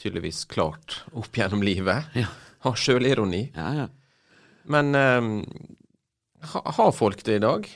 tydeligvis 0.00 0.44
klart 0.50 1.00
opp 1.16 1.36
gjennom 1.36 1.64
livet. 1.66 2.10
Ja. 2.18 2.30
Har 2.66 2.78
sjølironi. 2.78 3.48
Ja, 3.56 3.68
ja. 3.82 3.86
Men 4.66 4.94
um, 4.94 5.30
ha, 6.52 6.62
har 6.78 6.92
folk 6.92 7.22
det 7.24 7.38
i 7.38 7.42
dag? 7.44 7.68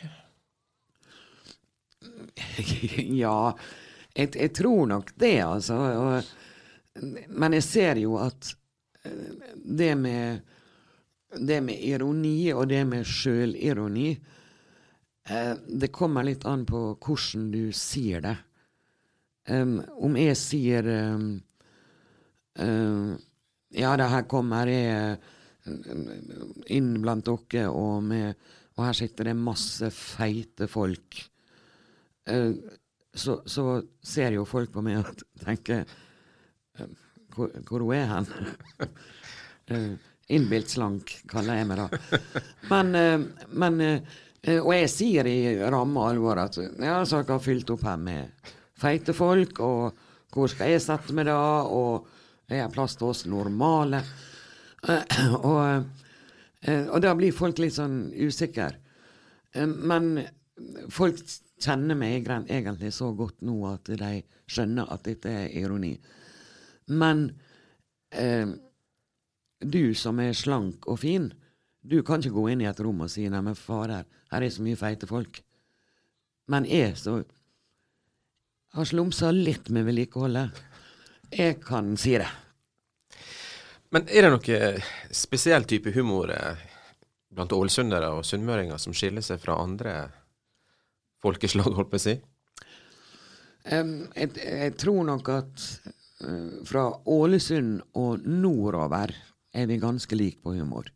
ja, 3.23 3.37
jeg, 4.15 4.35
jeg, 4.35 4.53
tror 4.55 4.87
nok 4.91 5.13
det, 5.21 5.37
altså. 5.45 5.77
Og, 5.77 7.05
men 7.29 7.59
jeg 7.59 7.67
ser 7.67 8.01
jo 8.03 8.17
at 8.21 8.53
eh, 9.07 9.55
det 9.65 9.95
med, 9.99 10.43
det 11.39 11.61
med 11.65 11.87
ironi 11.87 12.51
og 12.53 12.67
det 12.71 12.83
med 12.91 13.07
sjølironi 13.07 14.13
Eh, 15.31 15.55
det 15.67 15.93
kommer 15.95 16.27
litt 16.27 16.45
an 16.49 16.65
på 16.67 16.81
hvordan 16.99 17.51
du 17.53 17.71
sier 17.77 18.23
det. 18.25 18.37
Um, 19.51 19.79
om 20.03 20.17
jeg 20.19 20.37
sier 20.39 20.87
um, 20.87 21.31
uh, 22.61 23.15
Ja, 23.75 23.95
det 23.99 24.09
her 24.13 24.27
kommer 24.31 24.69
jeg 24.69 25.17
inn 26.71 26.91
blant 27.03 27.27
dere, 27.27 27.71
og, 27.71 28.03
med, 28.05 28.37
og, 28.77 28.85
her 28.85 28.99
sitter 28.99 29.31
det 29.31 29.37
masse 29.39 29.89
feite 29.95 30.69
folk. 30.71 31.23
Uh, 32.29 32.59
så, 33.15 33.41
så, 33.47 33.81
ser 34.03 34.37
jo 34.37 34.47
folk 34.47 34.75
på 34.75 34.85
meg 34.87 35.01
og 35.01 35.25
tenker 35.47 35.87
hvor, 37.35 37.51
hvor 37.67 37.87
hun 37.87 37.95
er 37.97 38.11
hen? 38.11 38.31
uh, 39.71 39.91
Innbilt 40.31 40.71
slank, 40.71 41.11
kaller 41.27 41.57
jeg 41.59 41.67
meg 41.67 41.81
da. 41.81 42.21
Men, 42.71 42.93
uh, 42.95 43.47
men 43.51 43.81
Og 44.41 44.71
jeg 44.73 44.89
sier 44.89 45.27
i 45.29 45.37
ramme 45.61 46.07
alvor 46.09 46.39
at 46.41 46.57
ja, 46.57 47.01
så 47.05 47.21
har 47.29 47.43
fylt 47.45 47.71
opp 47.75 47.83
her 47.85 47.99
med 48.01 48.53
feite 48.81 49.13
folk, 49.13 49.61
og 49.61 49.99
hvor 50.33 50.49
skal 50.49 50.73
jeg 50.73 50.81
sette 50.85 51.13
meg 51.17 51.29
da, 51.29 51.37
og 51.69 52.07
jeg 52.51 52.65
det 52.65 52.75
plass 52.75 52.97
til 52.99 53.11
oss 53.13 53.27
normale. 53.31 54.03
Og, 55.51 55.85
og 56.71 57.03
da 57.05 57.11
blir 57.17 57.35
folk 57.37 57.59
litt 57.61 57.75
sånn 57.77 58.11
usikre. 58.17 58.71
Men 59.61 60.23
folk 60.93 61.21
kjenner 61.61 61.99
meg 61.99 62.25
egentlig 62.27 62.91
så 62.97 63.11
godt 63.17 63.45
nå 63.45 63.59
at 63.69 63.91
de 64.01 64.11
skjønner 64.51 64.91
at 64.93 65.05
dette 65.07 65.31
er 65.31 65.53
ironi. 65.61 65.93
Men 66.91 67.27
eh, 68.11 68.49
du 69.61 69.95
som 69.95 70.21
er 70.25 70.33
slank 70.37 70.89
og 70.91 71.01
fin, 71.05 71.31
du 71.81 72.03
kan 72.05 72.21
ikke 72.21 72.37
gå 72.37 72.49
inn 72.53 72.65
i 72.65 72.69
et 72.69 72.81
rom 72.81 73.01
og 73.07 73.11
si 73.11 73.29
'nei, 73.29 73.41
men 73.41 73.57
fader, 73.57 74.05
her 74.31 74.43
er 74.43 74.51
så 74.51 74.63
mye 74.63 74.77
feite 74.77 75.07
folk'. 75.07 75.43
Men 76.49 76.65
jeg 76.65 76.97
så 76.99 77.23
har 78.75 78.85
slumsa 78.85 79.31
litt 79.31 79.71
med 79.71 79.87
vedlikeholdet. 79.87 80.51
Jeg 81.31 81.61
kan 81.63 81.97
si 81.97 82.19
det. 82.19 82.29
Men 83.91 84.07
er 84.09 84.27
det 84.27 84.31
noe 84.31 84.59
spesiell 85.15 85.65
type 85.67 85.91
humor 85.95 86.31
eh, 86.31 86.59
blant 87.31 87.53
ålesundere 87.55 88.11
og 88.15 88.27
sunnmøringer 88.27 88.79
som 88.79 88.95
skiller 88.95 89.23
seg 89.23 89.41
fra 89.43 89.59
andre 89.63 89.95
folkeslag, 91.23 91.71
holdt 91.77 91.91
på 91.91 91.99
å 91.99 92.03
si? 92.03 92.17
Um, 93.71 94.09
jeg, 94.17 94.33
jeg, 94.41 94.77
tror 94.81 95.03
nok 95.05 95.29
at 95.35 95.65
uh, 96.25 96.63
fra 96.65 96.87
Ålesund 97.13 97.83
og 98.01 98.25
nordover 98.25 99.13
er 99.53 99.67
vi 99.69 99.77
ganske 99.83 100.17
like 100.17 100.41
på 100.43 100.55
humor. 100.57 100.89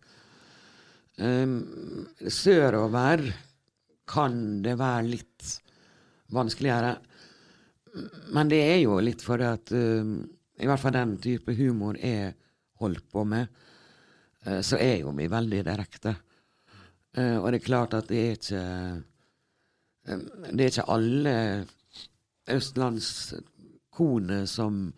Um, 1.16 2.09
sørover 2.26 3.23
kan 4.11 4.62
det 4.64 4.75
være 4.78 5.06
litt 5.06 5.61
vanskeligere. 6.35 6.97
Men 8.35 8.50
det 8.50 8.59
er 8.64 8.80
jo 8.83 8.99
litt 8.99 9.23
fordi 9.23 9.44
at 9.47 9.71
uh, 9.71 10.04
i 10.59 10.66
hvert 10.66 10.83
fall 10.83 10.97
den 10.97 11.16
type 11.23 11.54
humor 11.54 11.94
jeg 12.00 12.35
holdt 12.83 13.06
på 13.14 13.25
med, 13.30 13.47
uh, 14.49 14.59
så 14.59 14.76
er 14.83 15.04
jo 15.04 15.14
vi 15.14 15.30
veldig 15.30 15.62
direkte. 15.71 16.16
Uh, 17.14 17.38
og 17.38 17.52
det 17.52 17.61
er 17.61 17.68
klart 17.71 17.94
at 17.94 18.11
det 18.11 18.18
er 18.18 18.33
ikke 18.35 18.64
Det 20.04 20.61
er 20.61 20.68
ikke 20.68 20.92
alle 20.92 21.64
østlandskoner 22.52 24.44
som 24.50 24.92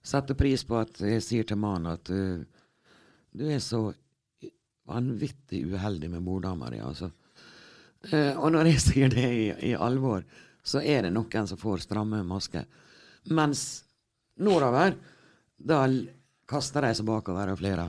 setter 0.00 0.34
pris 0.38 0.64
på 0.64 0.78
at 0.78 1.00
jeg 1.02 1.22
sier 1.22 1.44
til 1.44 1.58
mannen 1.60 1.90
at 1.92 2.08
du 2.08 3.44
er 3.44 3.58
så 3.60 3.92
vanvittig 4.88 5.62
uheldig 5.72 6.10
med 6.10 6.24
morddama 6.24 6.70
di, 6.72 6.80
altså. 6.82 7.10
og 8.38 8.52
når 8.54 8.72
jeg 8.72 8.84
sier 8.86 9.12
det 9.12 9.28
i, 9.28 9.46
i 9.70 9.74
alvor, 9.74 10.24
så 10.64 10.82
er 10.82 11.06
det 11.06 11.12
noen 11.14 11.48
som 11.48 11.60
får 11.60 11.84
stramme 11.86 12.22
masker. 12.26 12.66
Mens 13.32 13.84
nordover, 14.40 14.96
da 15.58 15.82
kaster 16.48 16.84
de 16.84 16.92
seg 16.96 17.08
bakover 17.08 17.52
og 17.52 17.60
flere. 17.60 17.88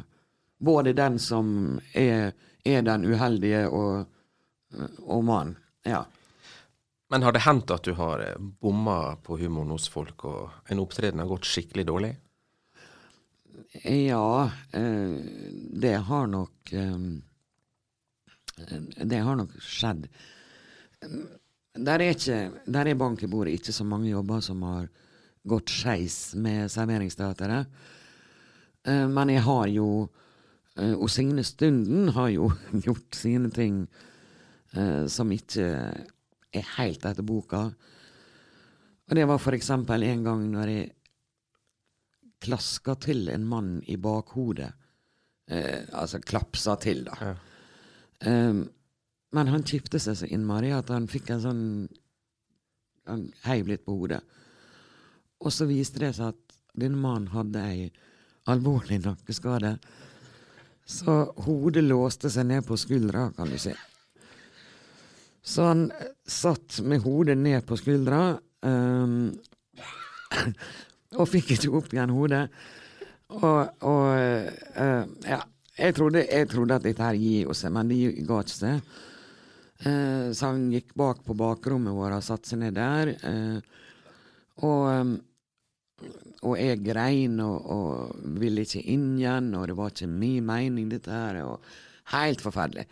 Både 0.60 0.96
den 0.96 1.20
som 1.24 1.80
er, 1.96 2.34
er 2.66 2.82
den 2.84 3.06
uheldige, 3.08 3.66
og, 3.72 4.08
og 5.08 5.24
mannen. 5.24 5.56
Ja. 5.88 6.04
Men 7.10 7.24
har 7.26 7.34
det 7.34 7.46
hendt 7.46 7.72
at 7.74 7.88
du 7.88 7.96
har 7.98 8.22
eh, 8.22 8.36
bomma 8.38 9.16
på 9.24 9.40
humoren 9.40 9.72
hos 9.74 9.88
folk, 9.90 10.26
og 10.30 10.70
en 10.70 10.82
opptreden 10.84 11.24
har 11.24 11.32
gått 11.32 11.48
skikkelig 11.50 11.88
dårlig? 11.90 12.12
Ja, 13.72 14.52
eh, 14.72 15.12
det 15.72 15.94
har 15.94 16.28
nok 16.28 16.74
eh, 16.74 16.98
Det 19.06 19.18
har 19.18 19.36
nok 19.36 19.52
skjedd. 19.62 20.08
Der 21.80 22.02
er, 22.02 22.10
ikke, 22.12 22.40
der 22.66 22.90
er 22.90 22.98
bank 22.98 23.22
i 23.24 23.30
bordet 23.30 23.60
ikke 23.60 23.74
så 23.74 23.86
mange 23.88 24.10
jobber 24.10 24.42
som 24.44 24.64
har 24.66 24.90
gått 25.48 25.70
skeis 25.72 26.34
med 26.36 26.68
serveringsteateret. 26.74 27.70
Uh, 28.88 29.08
men 29.12 29.30
jeg 29.30 29.44
har 29.44 29.68
jo 29.68 30.10
Og 30.80 31.10
Signe 31.12 31.44
Stunden 31.44 32.10
har 32.16 32.30
jo 32.32 32.52
gjort 32.86 33.16
sine 33.16 33.50
ting 33.52 33.88
som 35.12 35.32
ikke 35.34 35.66
er 36.56 36.68
helt 36.78 37.04
etter 37.10 37.26
boka. 37.26 37.74
Og 39.10 39.16
det 39.18 39.26
var 39.28 39.42
for 39.42 39.58
eksempel 39.58 40.06
en 40.08 40.24
gang 40.24 40.46
når 40.54 40.72
jeg 40.72 40.92
klaska 42.44 42.96
til 43.04 43.30
en 43.34 43.46
mann 43.48 43.80
i 43.88 43.98
bakhodet. 43.98 44.72
altså 45.50 46.20
klapsa 46.22 46.76
til, 46.78 47.04
da. 47.08 47.16
Ja. 47.22 47.36
Um, 48.26 48.68
men 49.32 49.48
han 49.48 49.64
kjipte 49.64 50.00
seg 50.02 50.18
så 50.20 50.28
innmari 50.30 50.72
at 50.76 50.90
han 50.94 51.08
fikk 51.10 51.30
en 51.32 51.42
sånn 51.44 51.64
Han 53.10 53.30
heiv 53.46 53.70
litt 53.72 53.86
på 53.86 53.96
hodet. 53.98 54.20
Og 55.42 55.54
så 55.54 55.66
viste 55.66 56.02
det 56.04 56.12
seg 56.18 56.36
at 56.36 56.58
denne 56.78 57.00
mannen 57.00 57.32
hadde 57.34 57.64
ei 57.66 57.88
alvorlig 58.50 59.00
nakkeskade. 59.02 59.72
Så 60.86 61.16
hodet 61.46 61.88
låste 61.88 62.30
seg 62.30 62.46
ned 62.52 62.68
på 62.68 62.78
skuldra, 62.78 63.32
kan 63.34 63.50
du 63.50 63.58
si. 63.58 63.74
Så 65.42 65.66
han 65.72 65.88
satt 66.28 66.82
med 66.86 67.02
hodet 67.02 67.38
ned 67.40 67.66
på 67.66 67.80
skuldra 67.80 68.22
um, 68.62 69.32
og 71.18 71.30
fikk 71.30 71.56
ikke 71.56 71.72
opp 71.80 71.94
igjen 71.94 72.14
hodet. 72.14 72.44
Og, 73.40 73.84
og 73.86 74.06
uh, 74.10 75.04
ja, 75.26 75.40
jeg 75.80 75.96
trodde, 75.98 76.26
jeg 76.26 76.50
trodde, 76.50 76.78
at 76.78 76.86
dette 76.86 77.06
her 77.06 77.18
gir 77.20 77.54
seg, 77.58 77.74
men 77.74 77.92
det 77.92 78.00
ga 78.28 78.42
ikke 78.44 78.58
seg. 78.58 78.94
Uh, 79.86 80.30
så 80.36 80.50
han 80.52 80.68
gikk 80.74 80.94
bak 81.00 81.24
på 81.26 81.38
bakrommet 81.40 81.96
vårt 81.96 82.18
og 82.18 82.26
satte 82.26 82.52
seg 82.52 82.64
ned 82.64 82.78
der. 82.78 83.14
Uh, 83.24 83.60
og, 84.66 84.82
um, 84.90 85.14
og, 86.44 86.56
jeg 86.60 86.82
grein 86.84 87.38
og, 87.44 87.70
og, 87.72 88.26
ville 88.42 88.66
ikke 88.66 88.84
inn 88.92 89.14
igjen, 89.20 89.54
og 89.56 89.70
det 89.70 89.78
var 89.78 89.94
ikke 89.94 90.10
min 90.12 90.46
mening, 90.46 90.90
dette 90.92 91.14
her. 91.14 91.42
Og 91.46 91.64
helt 92.14 92.42
forferdelig. 92.42 92.86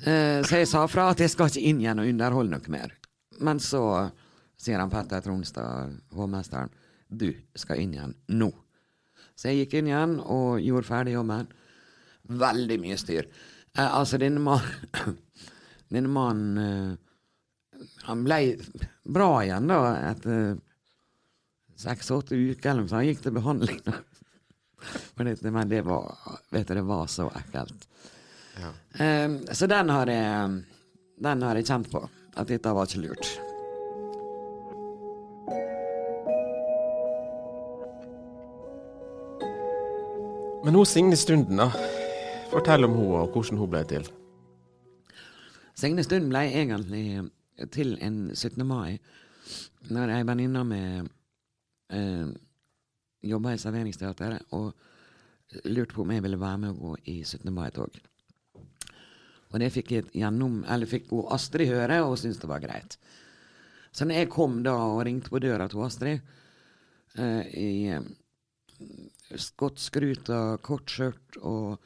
Eh, 0.00 0.40
så 0.46 0.62
jeg 0.62 0.68
sa 0.68 0.86
fra 0.88 1.10
at 1.12 1.20
jeg 1.20 1.32
skal 1.32 1.50
ikke 1.50 1.66
inn 1.68 1.80
igjen 1.82 2.00
og 2.00 2.08
underholde 2.08 2.56
noe 2.56 2.72
mer. 2.72 2.94
Men 3.44 3.60
så 3.62 3.82
sier 4.60 4.80
han 4.80 4.92
Petter 4.92 5.22
Tronstad, 5.24 5.96
hovmesteren, 6.16 6.72
du 7.10 7.30
skal 7.58 7.82
inn 7.82 7.94
igjen 7.96 8.14
nå. 8.38 8.50
Så 9.34 9.50
jeg 9.50 9.64
gikk 9.64 9.78
inn 9.80 9.90
igjen 9.90 10.18
og 10.20 10.60
gjorde 10.62 10.88
ferdig 10.88 11.16
jobben. 11.16 11.48
Veldig 12.40 12.78
mye 12.82 12.98
styr. 13.00 13.28
Eh, 13.76 13.86
altså, 13.86 14.18
denne 14.20 14.42
mannen 14.44 15.16
denne 15.94 16.10
mannen 16.10 16.58
eh, 16.58 17.86
Han 18.04 18.24
ble 18.26 18.40
bra 19.08 19.30
igjen 19.42 19.70
da 19.70 19.78
etter 20.10 20.58
seks-åtte 21.80 22.36
uker, 22.36 22.74
eller 22.74 22.84
noe 22.84 22.90
sånt. 22.90 22.98
Han 22.98 23.08
gikk 23.08 23.22
til 23.24 23.36
behandling. 23.38 23.80
Men 25.16 25.68
det 25.70 25.80
var, 25.86 26.10
vet 26.52 26.68
du, 26.68 26.74
det 26.76 26.84
var 26.88 27.06
så 27.08 27.30
ekkelt. 27.40 27.88
Ja. 28.60 28.72
Eh, 29.00 29.38
så 29.56 29.68
den 29.70 29.88
har, 29.88 30.12
jeg, 30.12 30.60
den 31.24 31.46
har 31.48 31.56
jeg 31.56 31.70
kjent 31.72 31.88
på. 31.92 32.04
At 32.36 32.52
dette 32.52 32.76
var 32.76 32.86
ikke 32.86 33.06
lurt. 33.08 33.49
Men 40.70 40.76
hun 40.76 40.86
Signe 40.86 41.16
Stunden, 41.16 41.56
da. 41.58 41.64
Fortell 42.46 42.86
om 42.86 42.92
henne 42.94 43.22
og 43.24 43.32
hvordan 43.34 43.58
hun 43.58 43.70
ble 43.72 43.80
til. 43.90 44.04
Signe 45.74 46.04
Stunden 46.06 46.28
ble 46.30 46.44
egentlig 46.46 47.24
til 47.74 47.96
en 47.98 48.20
17. 48.36 48.62
mai, 48.68 49.00
når 49.90 50.12
ei 50.14 50.28
venninne 50.28 50.62
med 50.68 51.08
eh, 51.90 52.30
jobba 53.32 53.56
i 53.56 53.58
Serveringsteateret 53.58 54.54
og 54.54 55.66
lurte 55.74 55.96
på 55.96 56.06
om 56.06 56.14
jeg 56.14 56.22
ville 56.28 56.38
være 56.38 56.62
med 56.62 56.70
å 56.76 56.78
gå 56.78 56.94
i 57.16 57.16
17. 57.24 57.50
mai-tog. 57.50 57.98
Og 59.50 59.58
det 59.58 59.72
fikk, 59.74 59.90
jeg 59.96 60.06
gjennom, 60.22 60.60
eller 60.70 60.86
fikk 60.86 61.10
hun 61.10 61.34
Astrid 61.34 61.66
høre, 61.72 61.98
og 62.06 62.14
syntes 62.22 62.38
det 62.44 62.52
var 62.54 62.62
greit. 62.62 62.94
Så 63.90 64.06
når 64.06 64.22
jeg 64.22 64.34
kom 64.38 64.62
da 64.62 64.78
og 64.86 65.02
ringte 65.10 65.34
på 65.34 65.42
døra 65.42 65.66
til 65.66 65.82
Astrid 65.82 66.20
eh, 67.18 67.54
i 67.58 67.70
skottskruta, 69.38 70.58
kort 70.64 70.90
skjørt 70.90 71.38
og 71.46 71.78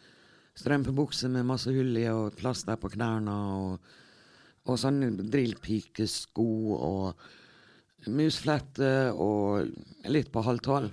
strømpebukse 0.57 1.29
med 1.33 1.47
masse 1.49 1.73
hull 1.75 1.97
i 1.99 2.07
og 2.13 2.37
plaster 2.39 2.81
på 2.81 2.93
knærne 2.97 3.37
og, 3.59 3.93
Og 4.65 4.79
sånne 4.81 5.11
drillpikesko 5.29 6.45
og 6.73 7.19
musflette 8.09 9.13
og 9.13 9.67
litt 10.09 10.31
på 10.33 10.41
halv 10.41 10.63
tolv. 10.65 10.89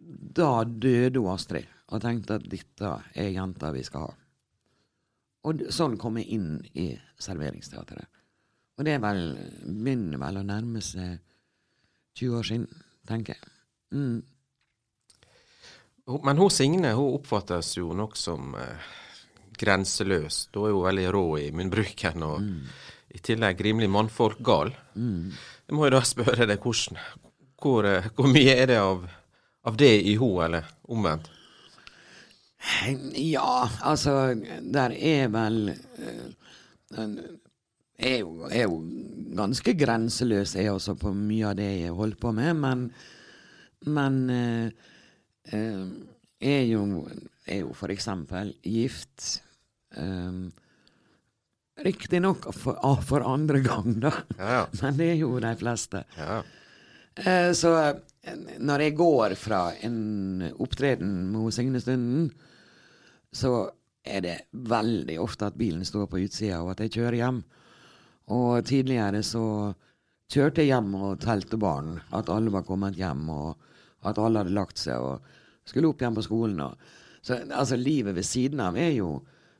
Da 0.00 0.64
døde 0.64 1.20
hun 1.20 1.34
Astrid 1.34 1.68
og 1.92 2.00
tenkte 2.00 2.38
at 2.38 2.46
dette 2.48 2.92
er 3.12 3.34
jenta 3.34 3.68
vi 3.76 3.84
skal 3.84 4.06
ha. 4.06 4.14
Og 5.46 5.66
sånn 5.68 5.98
kom 6.00 6.16
jeg 6.16 6.38
inn 6.38 6.48
i 6.72 6.88
serveringsteatret. 7.20 8.08
Og 8.76 8.88
det 8.88 8.96
vel, 9.04 9.22
begynner 9.64 10.20
vel 10.20 10.40
å 10.40 10.46
nærme 10.46 10.80
seg 10.84 11.20
20 12.16 12.38
år 12.40 12.48
siden, 12.48 12.66
tenker 13.08 13.36
jeg. 13.36 13.52
Mm. 13.92 14.18
Men 16.06 16.38
hun 16.38 16.50
Signe 16.50 16.92
hun 16.94 17.16
oppfattes 17.16 17.72
jo 17.76 17.90
nok 17.96 18.16
som 18.16 18.54
eh, 18.54 18.90
grenseløs. 19.58 20.46
Da 20.54 20.68
er 20.68 20.74
hun 20.76 20.86
veldig 20.86 21.06
rå 21.14 21.24
i 21.42 21.46
munnbruken, 21.54 22.22
og 22.22 22.42
mm. 22.44 22.74
i 23.16 23.22
tillegg 23.26 23.62
rimelig 23.66 23.90
mannfolk-gal. 23.90 24.70
Mm. 24.94 25.32
Jeg 25.66 25.78
må 25.78 25.88
jo 25.88 25.96
da 25.96 26.02
spørre 26.14 26.46
deg 26.46 26.62
hvordan, 26.62 27.00
hvor, 27.62 27.88
eh, 27.90 28.10
hvor 28.14 28.30
mye 28.30 28.54
er 28.54 28.70
det 28.70 28.78
av, 28.82 29.02
av 29.66 29.80
det 29.80 29.96
i 30.06 30.14
hun, 30.20 30.44
eller 30.46 30.70
omvendt? 30.86 31.32
Ja, 33.14 33.68
altså 33.86 34.34
Der 34.74 34.90
er 34.90 35.28
vel 35.30 35.68
uh, 35.70 37.10
er 37.98 38.16
jo, 38.18 38.48
er 38.48 38.64
jo 38.64 38.80
ganske 39.36 39.74
grenseløs, 39.78 40.56
jeg 40.56 40.72
også, 40.72 40.96
på 40.98 41.12
mye 41.14 41.52
av 41.52 41.58
det 41.58 41.68
jeg 41.82 41.94
holder 41.94 42.18
på 42.22 42.32
med. 42.34 42.56
Men, 42.62 42.86
men 43.86 44.18
uh, 44.30 44.92
er, 45.52 46.62
jo, 46.66 46.82
er 47.46 47.60
jo 47.62 47.74
for 47.76 47.92
eksempel 47.94 48.54
gift. 48.64 49.42
Um, 49.96 50.50
Riktignok 51.84 52.48
for, 52.56 52.78
for 53.04 53.24
andre 53.28 53.60
gang, 53.60 53.98
da. 54.00 54.12
Ja, 54.38 54.52
ja. 54.60 54.66
Men 54.82 54.96
det 54.98 55.10
er 55.12 55.18
jo 55.20 55.34
de 55.40 55.52
fleste. 55.60 56.04
Ja. 56.16 56.40
Uh, 57.16 57.52
så 57.56 57.72
når 58.58 58.86
jeg 58.86 58.96
går 58.96 59.34
fra 59.38 59.70
en 59.86 60.46
opptreden 60.58 61.30
med 61.32 61.52
Signe 61.54 61.80
Stunden, 61.80 62.30
så 63.32 63.68
er 64.06 64.22
det 64.22 64.36
veldig 64.50 65.18
ofte 65.20 65.50
at 65.50 65.58
bilen 65.58 65.84
står 65.84 66.08
på 66.10 66.22
utsida, 66.24 66.62
og 66.62 66.74
at 66.74 66.84
jeg 66.84 66.96
kjører 66.96 67.18
hjem. 67.20 67.42
Og 68.34 68.64
tidligere 68.66 69.22
så 69.26 69.44
kjørte 70.32 70.62
jeg 70.62 70.72
hjem 70.72 70.94
og 70.98 71.20
telte 71.22 71.58
barn, 71.60 71.96
at 72.14 72.30
alle 72.32 72.52
var 72.54 72.66
kommet 72.66 72.98
hjem, 72.98 73.28
og 73.30 73.54
at 74.06 74.20
alle 74.22 74.42
hadde 74.42 74.54
lagt 74.56 74.80
seg 74.80 75.02
og 75.02 75.24
skulle 75.66 75.90
opp 75.90 76.02
igjen 76.02 76.16
på 76.16 76.24
skolen. 76.26 76.62
Og. 76.62 76.90
Så 77.22 77.40
altså, 77.44 77.78
livet 77.78 78.16
ved 78.16 78.26
siden 78.26 78.62
av 78.62 78.78
er 78.78 78.92
jo 78.96 79.10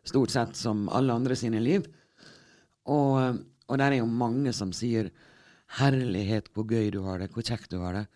stort 0.06 0.34
sett 0.34 0.58
som 0.58 0.86
alle 0.94 1.14
andre 1.14 1.36
sine 1.38 1.60
liv. 1.62 1.86
Og, 2.86 3.40
og 3.66 3.80
der 3.80 3.96
er 3.96 4.00
jo 4.00 4.10
mange 4.10 4.52
som 4.54 4.72
sier 4.76 5.10
'herlighet, 5.66 6.52
hvor 6.54 6.62
gøy 6.70 6.92
du 6.94 7.00
har 7.02 7.18
det, 7.18 7.32
hvor 7.34 7.42
kjekt 7.42 7.72
du 7.72 7.80
har 7.82 7.96
det', 7.96 8.06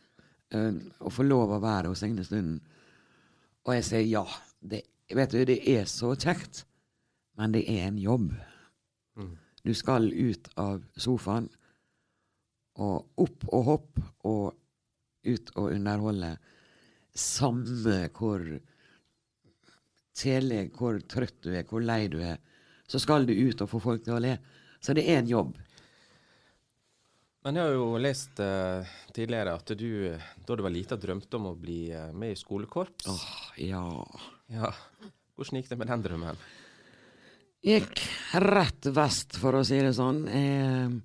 uh, 0.55 0.79
å 1.03 1.11
få 1.11 1.27
lov 1.27 1.51
å 1.51 1.63
være 1.63 1.91
hos 1.91 1.99
Signe 1.99 2.25
Stunden. 2.25 2.61
Og 3.67 3.75
jeg 3.75 3.85
sier 3.85 4.07
ja, 4.07 4.25
det 4.61 4.85
Vet 5.11 5.33
du, 5.35 5.41
det 5.43 5.59
er 5.67 5.89
så 5.91 6.13
kjekt, 6.15 6.61
men 7.35 7.51
det 7.51 7.65
er 7.67 7.89
en 7.89 7.97
jobb. 7.99 8.29
Mm. 9.19 9.33
Du 9.67 9.73
skal 9.75 10.07
ut 10.07 10.47
av 10.55 10.85
sofaen 10.95 11.49
og 12.79 13.09
opp 13.19 13.49
og 13.51 13.65
hopp 13.67 13.99
og 14.31 14.60
ut 15.27 15.53
og 15.57 15.73
underholde. 15.75 16.35
Samme 17.17 18.05
hvor 18.17 18.45
kjedelig, 20.21 20.71
hvor 20.77 21.01
trøtt 21.11 21.41
du 21.45 21.53
er, 21.55 21.67
hvor 21.69 21.83
lei 21.85 22.05
du 22.13 22.21
er, 22.23 22.39
så 22.91 23.01
skal 23.03 23.27
du 23.27 23.35
ut 23.35 23.61
og 23.63 23.71
få 23.71 23.81
folk 23.83 24.07
til 24.07 24.17
å 24.17 24.23
le. 24.23 24.37
Så 24.81 24.95
det 24.97 25.07
er 25.09 25.21
en 25.21 25.31
jobb. 25.31 25.59
Men 27.45 27.57
jeg 27.57 27.71
har 27.71 27.73
jo 27.73 28.01
lest 28.01 28.41
uh, 28.45 28.89
tidligere 29.17 29.55
at 29.57 29.71
du 29.73 29.91
da 30.45 30.57
du 30.57 30.65
var 30.65 30.75
lita, 30.75 30.99
drømte 31.01 31.39
om 31.39 31.53
å 31.53 31.57
bli 31.57 31.87
uh, 31.95 32.11
med 32.13 32.35
i 32.35 32.41
skolekorps. 32.41 33.07
Åh, 33.09 33.23
oh, 33.23 33.47
ja. 33.65 33.85
ja. 34.53 34.73
Hvordan 35.39 35.61
gikk 35.61 35.71
det 35.71 35.79
med 35.81 35.89
den 35.89 36.05
drømmen? 36.05 36.43
Gikk 37.65 38.03
rett 38.45 38.91
vest, 38.97 39.39
for 39.41 39.57
å 39.57 39.65
si 39.65 39.81
det 39.81 39.95
sånn. 39.97 40.27
Jeg, 40.29 41.01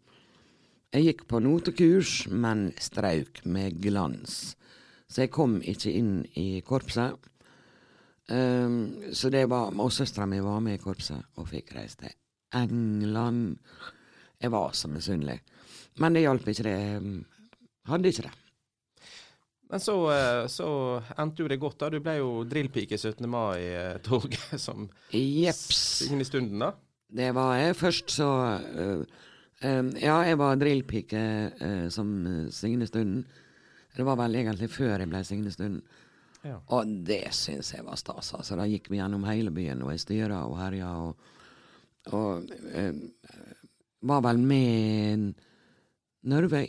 jeg 0.94 1.08
gikk 1.10 1.26
på 1.28 1.42
notekurs, 1.44 2.26
men 2.32 2.70
strauk 2.80 3.42
med 3.46 3.80
glans. 3.84 4.56
Så 5.10 5.26
jeg 5.26 5.34
kom 5.34 5.58
ikke 5.62 5.92
inn 5.94 6.20
i 6.40 6.62
korpset. 6.66 7.18
Um, 8.30 9.12
så 9.14 9.30
det 9.30 9.44
var, 9.52 9.70
Og 9.78 9.92
søstera 9.94 10.26
mi 10.26 10.40
var 10.42 10.60
med 10.60 10.80
i 10.80 10.82
korpset 10.82 11.22
og 11.38 11.50
fikk 11.52 11.76
reise 11.76 12.00
til 12.02 12.16
England. 12.58 13.60
Jeg 14.42 14.52
var 14.52 14.74
så 14.74 14.90
misunnelig. 14.90 15.42
Men 16.02 16.16
det 16.16 16.26
hjalp 16.26 16.48
ikke, 16.48 16.64
det. 16.64 17.26
Hadde 17.88 18.10
ikke 18.10 18.26
det. 18.26 18.34
Men 19.70 19.82
så, 19.82 19.96
eh, 20.14 20.48
så, 20.52 20.68
endte 21.18 21.44
jo 21.44 21.50
det 21.50 21.60
godt, 21.62 21.80
da. 21.82 21.90
Du 21.90 22.00
ble 22.04 22.18
jo 22.20 22.44
drillpike 22.48 22.98
17. 22.98 23.26
mai-toget 23.30 24.60
som 24.62 24.90
Jepps. 25.12 26.06
inn 26.10 26.22
i 26.22 26.28
stunden, 26.28 26.60
da. 26.62 26.74
Det 27.16 27.32
var 27.36 27.56
jeg. 27.58 27.78
Først 27.80 28.14
så 28.18 28.30
uh, 28.62 29.06
uh, 29.64 29.92
Ja, 30.02 30.20
jeg 30.28 30.40
var 30.42 30.60
drillpike 30.60 31.26
uh, 31.62 31.88
som 31.94 32.12
Signe 32.52 32.88
Stunden. 32.90 33.26
Det 33.96 34.04
var 34.04 34.20
vel 34.20 34.36
egentlig 34.42 34.70
før 34.74 35.00
jeg 35.00 35.10
ble 35.12 35.24
Signe 35.24 35.54
Stunden. 35.54 35.84
Ja. 36.46 36.60
Og 36.78 36.90
det 37.08 37.24
syns 37.34 37.72
jeg 37.74 37.86
var 37.86 37.98
stas. 37.98 38.34
Altså. 38.38 38.58
Da 38.60 38.68
gikk 38.70 38.92
vi 38.92 39.00
gjennom 39.00 39.24
hele 39.26 39.54
byen, 39.54 39.82
og 39.82 39.94
jeg 39.96 40.04
styra 40.04 40.44
og 40.46 40.60
herja 40.60 40.92
og, 41.02 41.16
og 42.14 42.52
var 44.06 44.22
vel 44.28 44.42
med 44.46 45.32
Nørvøy. 46.30 46.68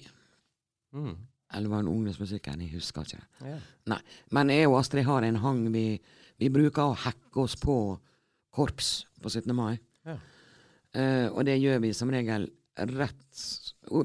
Mm. 0.96 1.16
Eller 1.54 1.68
var 1.68 1.82
det 1.82 1.92
ungdomsmusikken? 1.92 2.60
Jeg 2.60 2.74
husker 2.74 3.06
ikke. 3.06 3.22
Ja. 3.46 3.58
Nei. 3.92 4.00
Men 4.34 4.50
jeg 4.50 4.68
og 4.68 4.80
Astrid 4.80 5.06
har 5.06 5.24
en 5.24 5.40
hang. 5.40 5.62
Vi, 5.72 5.86
vi 6.40 6.50
bruker 6.52 6.90
å 6.90 6.98
hacke 7.06 7.44
oss 7.44 7.56
på 7.60 7.76
korps 8.56 9.06
på 9.22 9.30
17. 9.30 9.52
mai. 9.56 9.76
Ja. 10.06 10.16
Uh, 10.96 11.28
og 11.36 11.44
det 11.48 11.58
gjør 11.60 11.82
vi 11.84 11.92
som 11.96 12.10
regel 12.12 12.48
rett 12.76 13.42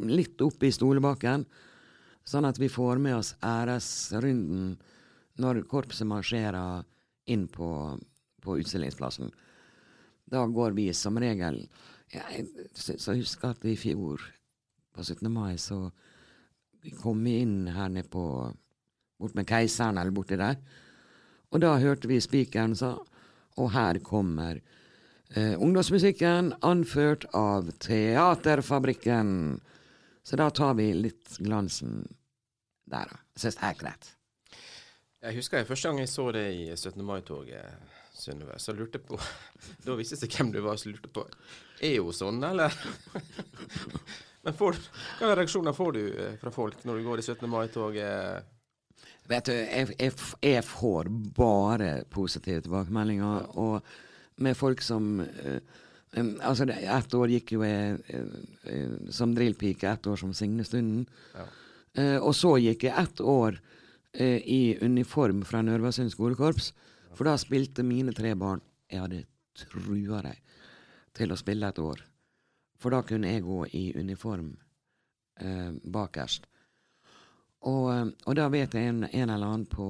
litt 0.07 0.41
opp 0.41 0.63
i 0.63 0.71
stolebakken, 0.71 1.45
sånn 2.23 2.47
at 2.47 2.59
vi 2.61 2.69
får 2.69 3.01
med 3.01 3.17
oss 3.17 3.33
æresrunden 3.43 4.75
når 5.41 5.63
korpset 5.71 6.07
marsjerer 6.07 6.83
inn 7.31 7.47
på, 7.51 7.97
på 8.41 8.57
utstillingsplassen. 8.61 9.31
Da 10.31 10.45
går 10.47 10.75
vi 10.77 10.91
som 10.95 11.19
regel 11.19 11.65
Jeg 12.11 12.47
husker 13.07 13.53
at 13.53 13.65
i 13.65 13.77
fjor, 13.79 14.21
på 14.91 15.03
17. 15.03 15.27
mai, 15.31 15.55
så 15.55 15.87
kom 16.99 17.21
vi 17.23 17.37
inn 17.39 17.69
her 17.71 17.87
nede 17.89 18.09
på 18.11 18.23
bort 19.21 19.37
med 19.37 19.47
Keiseren 19.47 19.99
eller 20.01 20.11
borti 20.11 20.35
der. 20.39 20.57
Og 21.51 21.61
da 21.63 21.77
hørte 21.79 22.09
vi 22.09 22.19
spikeren 22.23 22.75
sa 22.75 22.97
Og 23.59 23.71
her 23.71 23.99
kommer 23.99 24.61
eh, 25.35 25.53
ungdomsmusikken 25.61 26.53
anført 26.61 27.25
av 27.33 27.71
Teaterfabrikken. 27.71 29.59
Så 30.23 30.37
da 30.37 30.49
tar 30.49 30.73
vi 30.77 30.91
litt 30.93 31.37
glansen 31.39 32.03
der, 32.85 33.09
da. 33.09 33.21
Syns 33.35 33.57
det 33.57 33.69
er 33.69 33.79
greit. 33.79 34.11
Jeg 35.21 35.37
husker 35.37 35.61
jeg 35.61 35.69
første 35.69 35.89
gang 35.89 36.01
jeg 36.01 36.09
så 36.09 36.27
det 36.33 36.47
i 36.53 36.63
17. 36.75 37.03
mai-toget, 37.05 37.89
Synnøve, 38.21 38.57
så 38.61 38.73
lurte 38.73 38.99
på 39.01 39.17
Da 39.85 39.95
viste 39.97 40.17
jeg 40.17 40.25
seg 40.25 40.35
hvem 40.35 40.51
du 40.53 40.59
var, 40.65 40.77
så 40.77 40.91
lurte 40.91 41.09
på 41.13 41.23
Er 41.81 42.01
hun 42.01 42.13
sånn, 42.13 42.41
eller? 42.45 42.73
Men 44.45 44.57
får, 44.57 44.77
hva 45.19 45.35
reaksjoner 45.37 45.75
får 45.77 45.93
du 45.97 46.01
eh, 46.09 46.35
fra 46.41 46.53
folk 46.53 46.81
når 46.85 46.97
du 46.97 47.05
går 47.05 47.21
i 47.21 47.25
17. 47.27 47.45
mai-toget? 47.49 48.57
Vet 49.29 49.47
du, 49.47 49.53
jeg, 49.53 49.93
jeg, 50.01 50.13
jeg, 50.41 50.63
får 50.65 51.09
bare 51.37 51.91
positive 52.09 52.63
tilbakemeldinger. 52.65 53.51
Og 53.61 53.85
med 54.41 54.57
folk 54.57 54.83
som 54.85 55.21
um, 55.21 55.61
Altså, 56.43 56.65
ett 56.67 57.13
år 57.15 57.31
gikk 57.31 57.53
jo 57.55 57.61
jeg 57.63 58.01
uh, 58.11 58.31
uh, 58.67 58.95
som 59.15 59.31
drillpike, 59.35 59.87
ett 59.87 60.07
år 60.11 60.19
som 60.19 60.33
Signe 60.35 60.65
Stunden. 60.67 61.05
Ja. 61.35 61.47
og 62.23 62.31
så 62.35 62.53
gikk 62.59 62.85
jeg 62.87 62.95
ett 62.95 63.19
år 63.19 63.57
i 64.15 64.77
uniform 64.79 65.41
fra 65.43 65.59
Nørvasund 65.63 66.11
skolekorps. 66.11 66.69
For 67.15 67.27
da 67.27 67.33
spilte 67.39 67.83
mine 67.83 68.13
tre 68.15 68.31
barn 68.39 68.61
Jeg 68.91 69.03
hadde 69.03 69.23
trua 69.55 70.21
dem 70.23 70.39
til 71.15 71.31
å 71.31 71.39
spille 71.39 71.67
et 71.67 71.79
år. 71.79 71.99
For 72.81 72.93
da 72.93 73.01
kunne 73.05 73.31
jeg 73.33 73.45
gå 73.45 73.59
i 73.77 73.83
uniform 73.99 74.53
eh, 75.39 75.71
bakerst. 75.83 76.47
Og, 77.67 77.83
eh, 77.93 78.07
og, 78.25 78.35
da 78.39 78.47
vet 78.53 78.73
jeg 78.73 78.89
en, 78.89 79.03
en 79.05 79.29
eller 79.29 79.47
annen 79.47 79.67
på, 79.69 79.87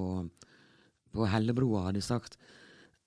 på 1.13 1.29
Hellebroa 1.29 1.87
hadde 1.87 2.03
sagt 2.03 2.37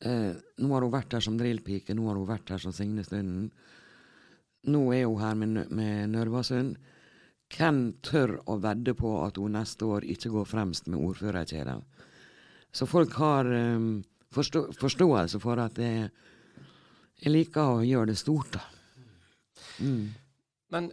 eh, 0.04 0.32
Nå 0.60 0.72
har 0.74 0.86
hun 0.86 0.92
vært 0.94 1.16
her 1.16 1.24
som 1.24 1.38
drillpike, 1.40 1.96
nå 1.96 2.08
har 2.08 2.18
hun 2.20 2.28
vært 2.28 2.54
her 2.54 2.62
som 2.62 2.74
Signe 2.74 3.04
Stunden. 3.06 3.48
Nå 4.70 4.82
er 4.96 5.06
hun 5.08 5.20
her 5.20 5.38
med, 5.38 5.70
med 5.74 6.12
Nørvasund. 6.14 6.76
Hvem 7.54 7.80
tør 8.02 8.38
å 8.50 8.56
vedde 8.62 8.94
på 8.98 9.12
at 9.22 9.38
hun 9.38 9.54
neste 9.58 9.86
år 9.86 10.06
ikke 10.08 10.32
går 10.32 10.48
fremst 10.48 10.88
med 10.88 11.02
ordførerkjeden? 11.04 11.84
Så 12.74 12.88
folk 12.90 13.14
har 13.20 13.46
um, 13.46 14.02
forstå, 14.34 14.66
forståelse 14.80 15.38
for 15.42 15.60
at 15.62 15.78
jeg, 15.78 16.08
jeg 17.20 17.32
liker 17.32 17.76
å 17.76 17.84
gjøre 17.86 18.10
det 18.10 18.18
stort, 18.18 18.56
da. 18.56 18.64
Mm. 19.84 20.08
Men 20.74 20.88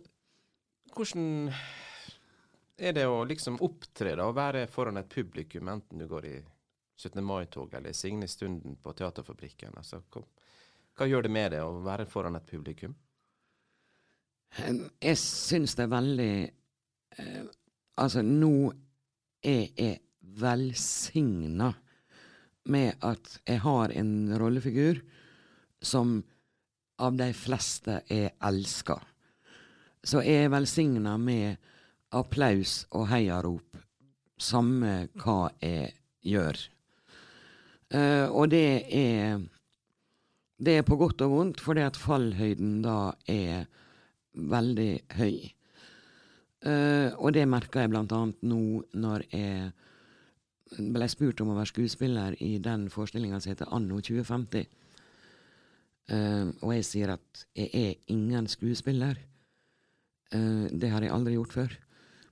hvordan 0.94 1.26
er 2.82 2.94
det 2.98 3.08
å 3.10 3.24
liksom 3.26 3.60
opptre 3.64 4.16
da, 4.18 4.28
og 4.28 4.38
være 4.38 4.68
foran 4.70 5.00
et 5.02 5.10
publikum, 5.10 5.70
enten 5.72 6.02
du 6.02 6.08
går 6.10 6.28
i 6.30 6.36
17. 7.02 7.24
mai-tog 7.26 7.74
eller 7.74 7.94
Signe 7.98 8.28
Stunden 8.28 8.76
på 8.82 8.94
Teaterfabrikken? 8.94 9.74
Altså, 9.78 10.02
hva, 10.14 10.22
hva 10.98 11.08
gjør 11.10 11.26
det 11.26 11.34
med 11.34 11.56
det 11.56 11.64
å 11.66 11.80
være 11.86 12.06
foran 12.10 12.38
et 12.38 12.50
publikum? 12.50 12.94
Jeg 14.52 15.18
syns 15.18 15.78
det 15.80 15.86
er 15.86 15.92
veldig 15.94 16.34
eh, 16.44 17.44
Altså, 18.02 18.22
nå 18.24 18.72
er 19.46 19.68
jeg 19.78 20.00
velsigna 20.42 21.70
med 22.72 23.04
at 23.04 23.36
jeg 23.46 23.62
har 23.62 23.94
en 24.00 24.14
rollefigur 24.40 25.02
som 25.82 26.22
av 27.02 27.18
de 27.20 27.28
fleste 27.36 28.00
er 28.10 28.32
elska. 28.48 28.98
Så 30.04 30.22
jeg 30.26 30.46
er 30.46 30.54
velsigna 30.54 31.18
med 31.22 31.58
applaus 32.16 32.86
og 32.98 33.10
heiarop, 33.12 33.78
samme 34.38 35.10
hva 35.22 35.52
jeg 35.62 35.92
gjør. 36.26 36.58
Uh, 37.92 38.32
og 38.32 38.52
det 38.54 38.88
er 38.88 39.42
Det 40.62 40.78
er 40.78 40.84
på 40.86 40.96
godt 40.96 41.22
og 41.26 41.32
vondt, 41.32 41.62
fordi 41.62 41.82
at 41.82 41.98
fallhøyden 41.98 42.84
da 42.84 43.14
er 43.28 43.66
veldig 44.34 44.92
høy. 45.18 45.50
Uh, 46.62 47.10
og 47.18 47.34
det 47.34 47.48
merka 47.50 47.82
jeg 47.82 47.90
blant 47.90 48.14
annet 48.14 48.44
nå 48.46 48.84
når 48.94 49.26
jeg 49.32 49.72
ble 50.94 51.08
spurt 51.10 51.42
om 51.42 51.50
å 51.52 51.56
være 51.58 51.72
skuespiller 51.72 52.38
i 52.40 52.60
den 52.62 52.86
forestillinga 52.94 53.40
som 53.42 53.56
heter 53.56 53.74
Anno 53.74 53.98
2050. 54.06 54.70
Uh, 56.14 56.54
og 56.62 56.76
jeg 56.78 56.86
sier 56.86 57.16
at 57.18 57.44
jeg 57.58 57.74
er 57.74 58.14
ingen 58.14 58.48
skuespiller. 58.48 59.18
Det 60.32 60.88
har 60.88 61.04
jeg 61.04 61.12
aldri 61.12 61.34
gjort 61.36 61.58
før. 61.58 61.74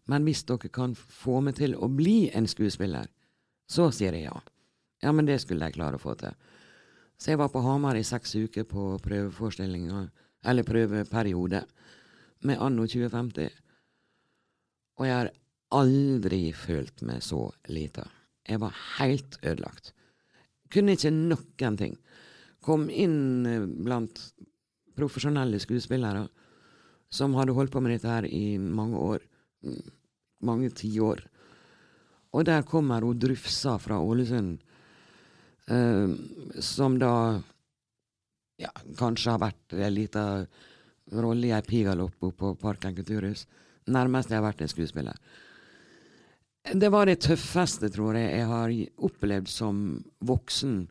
Men 0.08 0.24
hvis 0.24 0.46
dere 0.48 0.70
kan 0.72 0.94
få 0.96 1.42
meg 1.44 1.58
til 1.58 1.74
å 1.76 1.90
bli 1.92 2.30
en 2.32 2.48
skuespiller, 2.48 3.10
så 3.68 3.90
sier 3.92 4.16
jeg 4.16 4.30
ja. 4.30 4.38
Ja, 5.04 5.14
men 5.16 5.28
det 5.28 5.40
skulle 5.44 5.68
jeg 5.68 5.78
klare 5.78 6.00
å 6.00 6.04
få 6.04 6.16
til. 6.20 6.36
Så 7.20 7.34
jeg 7.34 7.40
var 7.42 7.52
på 7.52 7.64
Hamar 7.64 8.00
i 8.00 8.06
seks 8.08 8.36
uker 8.36 8.66
på 8.68 8.94
prøveforestillinga, 9.04 10.06
eller 10.48 10.68
prøveperiode, 10.68 11.64
med 12.48 12.62
Anno 12.64 12.86
2050. 12.88 13.50
Og 15.00 15.08
jeg 15.08 15.16
har 15.16 15.32
aldri 15.76 16.44
følt 16.56 17.04
meg 17.08 17.24
så 17.24 17.50
lita. 17.72 18.06
Jeg 18.48 18.62
var 18.64 18.76
helt 18.98 19.38
ødelagt. 19.44 19.94
Kunne 20.72 20.96
ikke 20.96 21.12
noen 21.12 21.78
ting. 21.80 21.98
Kom 22.64 22.88
inn 22.90 23.46
eh, 23.48 23.66
blant 23.66 24.20
profesjonelle 24.98 25.60
skuespillere 25.62 26.26
som 27.10 27.36
hadde 27.38 27.56
holdt 27.58 27.74
på 27.74 27.82
med 27.82 27.96
dette 27.96 28.12
her 28.12 28.28
i 28.28 28.58
mange 28.60 29.00
år. 29.00 29.24
Mm, 29.66 29.92
mange 30.46 30.72
tiår. 30.76 31.24
Og 32.36 32.46
der 32.46 32.66
kommer 32.68 33.06
hun 33.06 33.18
Drufsa 33.20 33.78
fra 33.82 33.98
Ålesund, 34.00 34.60
som 36.60 36.96
da 37.00 37.14
ja, 38.60 38.72
kanskje 38.98 39.32
har 39.32 39.42
vært 39.44 39.76
en 39.78 39.94
liten 39.94 40.48
rolle 41.22 41.48
i 41.48 41.54
ei 41.54 41.62
pigalopp 41.66 42.20
på 42.38 42.56
Parken 42.60 42.96
kulturhus. 42.98 43.46
Nærmest 43.90 44.30
jeg 44.30 44.40
har 44.40 44.48
vært 44.48 44.64
en 44.66 44.72
skuespiller. 44.72 45.16
Det 46.74 46.90
var 46.92 47.08
det 47.08 47.22
tøffeste, 47.24 47.90
tror 47.90 48.18
jeg, 48.18 48.34
jeg 48.36 48.48
har 48.50 48.74
opplevd 49.08 49.50
som 49.50 49.84
voksen. 50.20 50.82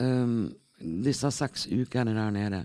Um, 0.00 0.54
disse 0.80 1.30
seks 1.30 1.68
ukene 1.70 2.14
der 2.16 2.32
nede. 2.34 2.64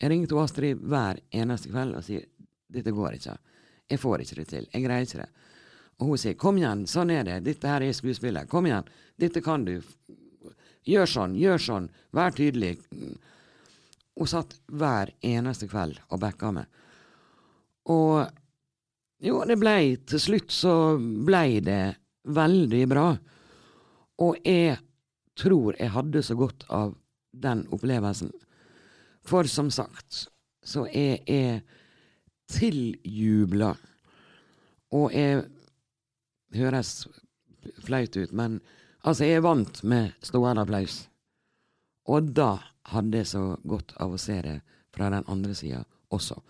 Jeg 0.00 0.12
ringte 0.12 0.38
Astrid 0.40 0.80
hver 0.80 1.18
eneste 1.34 1.68
kveld 1.72 1.98
og 1.98 2.06
sier 2.06 2.24
dette 2.70 2.94
går 2.94 3.18
ikke. 3.18 3.36
Jeg 3.90 4.00
får 4.00 4.22
ikke 4.22 4.38
det 4.38 4.46
til. 4.48 4.68
Jeg 4.70 4.84
greier 4.86 5.04
ikke 5.04 5.24
det. 5.24 5.28
Og 6.00 6.12
hun 6.12 6.20
sier 6.22 6.38
kom 6.40 6.56
igjen, 6.56 6.86
sånn 6.88 7.10
er 7.12 7.26
det. 7.26 7.40
Dette 7.44 7.68
her 7.68 7.84
er 7.84 7.96
skuespillet. 7.96 8.48
Kom 8.48 8.68
igjen. 8.70 8.86
Dette 9.20 9.42
kan 9.44 9.66
du. 9.66 9.74
Gjør 10.88 11.08
sånn, 11.08 11.36
gjør 11.36 11.60
sånn. 11.60 11.88
Vær 12.16 12.34
tydelig. 12.36 12.76
Hun 14.16 14.28
satt 14.28 14.56
hver 14.72 15.12
eneste 15.24 15.68
kveld 15.70 16.00
og 16.08 16.20
backa 16.22 16.52
meg. 16.56 16.68
Og 17.90 18.26
jo, 19.20 19.42
det 19.48 19.56
blei 19.60 19.96
Til 20.08 20.20
slutt 20.20 20.52
så 20.54 20.74
blei 20.98 21.60
det 21.64 21.96
veldig 22.28 22.84
bra. 22.88 23.08
Og 24.20 24.36
jeg 24.44 24.78
tror 25.40 25.76
jeg 25.78 25.92
hadde 25.94 26.22
så 26.24 26.36
godt 26.36 26.66
av 26.68 26.94
den 27.32 27.64
opplevelsen. 27.72 28.32
For 29.24 29.48
som 29.48 29.70
sagt, 29.72 30.26
så 30.64 30.84
er 30.86 31.20
jeg 31.28 31.62
tiljubla. 32.50 33.74
Og 34.96 35.14
jeg 35.14 35.44
høres 36.56 37.06
flaut 37.84 38.16
ut, 38.16 38.32
men 38.36 38.58
altså, 39.02 39.24
jeg 39.24 39.38
er 39.38 39.46
vant 39.46 39.82
med 39.82 40.12
stående 40.24 40.64
applaus. 40.64 41.04
Og 42.10 42.32
da 42.36 42.56
hadde 42.90 43.20
jeg 43.20 43.30
så 43.30 43.44
godt 43.68 43.94
av 44.00 44.14
å 44.14 44.20
se 44.20 44.38
det 44.44 44.58
fra 44.94 45.10
den 45.12 45.26
andre 45.30 45.54
sida 45.54 45.82
også. 46.10 46.40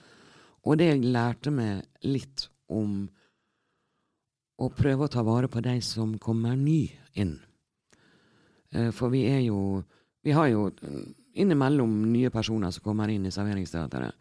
Og 0.69 0.79
det 0.81 0.93
lærte 1.05 1.53
meg 1.53 1.85
litt 2.07 2.47
om 2.71 3.05
å 4.61 4.69
prøve 4.77 5.07
å 5.07 5.13
ta 5.13 5.25
vare 5.25 5.49
på 5.49 5.63
de 5.65 5.79
som 5.85 6.19
kommer 6.21 6.57
ny 6.57 6.85
inn. 7.19 7.39
For 8.93 9.11
vi 9.13 9.25
er 9.31 9.41
jo 9.49 9.83
Vi 10.21 10.35
har 10.37 10.51
jo 10.53 10.67
innimellom 11.33 12.13
nye 12.13 12.29
personer 12.29 12.71
som 12.71 12.83
kommer 12.85 13.09
inn 13.09 13.25
i 13.25 13.31
serveringsteateret. 13.33 14.13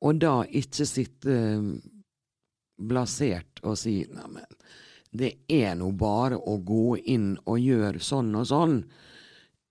Og 0.00 0.16
da 0.16 0.46
ikke 0.48 0.86
sitte 0.88 1.34
blasert 2.80 3.60
og 3.62 3.76
si 3.76 3.98
neimen, 4.08 4.48
det 5.12 5.32
er 5.52 5.74
nå 5.76 5.90
bare 5.92 6.38
å 6.38 6.56
gå 6.64 6.96
inn 7.12 7.34
og 7.44 7.58
gjøre 7.60 8.00
sånn 8.00 8.30
og 8.38 8.46
sånn. 8.48 8.78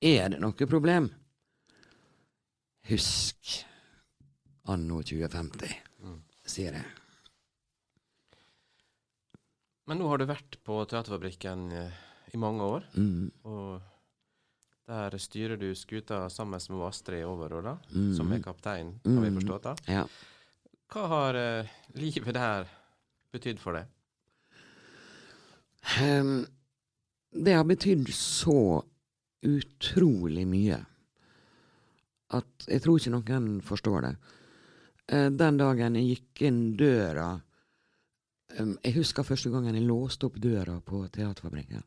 Er 0.01 0.29
det 0.33 0.39
noe 0.41 0.67
problem? 0.69 1.09
Husk 2.89 3.55
anno 4.69 5.01
2050, 5.05 5.73
mm. 6.05 6.17
sier 6.45 6.77
jeg. 6.77 6.85
Men 9.89 9.99
nå 9.99 10.07
har 10.11 10.21
du 10.21 10.27
vært 10.29 10.59
på 10.65 10.77
Teaterfabrikken 10.89 11.63
eh, 11.75 11.95
i 12.33 12.39
mange 12.39 12.67
år. 12.77 12.85
Mm. 12.95 13.31
Og 13.49 13.81
der 14.91 15.17
styrer 15.21 15.57
du 15.59 15.71
skuta 15.77 16.23
sammen 16.31 16.61
med 16.69 16.85
Astrid 16.87 17.25
Overå, 17.27 17.77
mm. 17.91 18.11
som 18.17 18.31
er 18.35 18.43
kaptein, 18.45 18.93
har 19.05 19.17
vi 19.25 19.29
Mm. 19.31 19.39
forstått. 19.41 19.63
da. 19.63 19.75
Ja. 19.87 20.05
Hva 20.91 21.07
har 21.07 21.35
eh, 21.39 21.67
livet 21.95 22.33
der 22.35 22.69
betydd 23.33 23.59
for 23.59 23.73
deg? 23.77 23.87
Ehm, 25.99 26.45
det 27.31 27.53
har 27.53 27.63
betydd 27.63 28.13
så 28.13 28.83
utrolig 29.41 30.45
mye 30.47 30.77
at 32.31 32.67
jeg 32.69 32.83
tror 32.83 32.99
ikke 32.99 33.11
noen 33.11 33.47
forstår 33.65 34.05
det. 34.05 34.11
Eh, 35.07 35.29
den 35.35 35.57
dagen 35.59 35.97
jeg 35.99 36.11
gikk 36.11 36.43
inn 36.47 36.61
døra 36.79 37.33
ehm, 38.55 38.77
Jeg 38.83 38.95
husker 38.99 39.27
første 39.27 39.51
gangen 39.51 39.75
jeg 39.75 39.87
låste 39.87 40.29
opp 40.29 40.37
døra 40.39 40.77
på 40.79 41.03
Teaterfabrikken. 41.11 41.83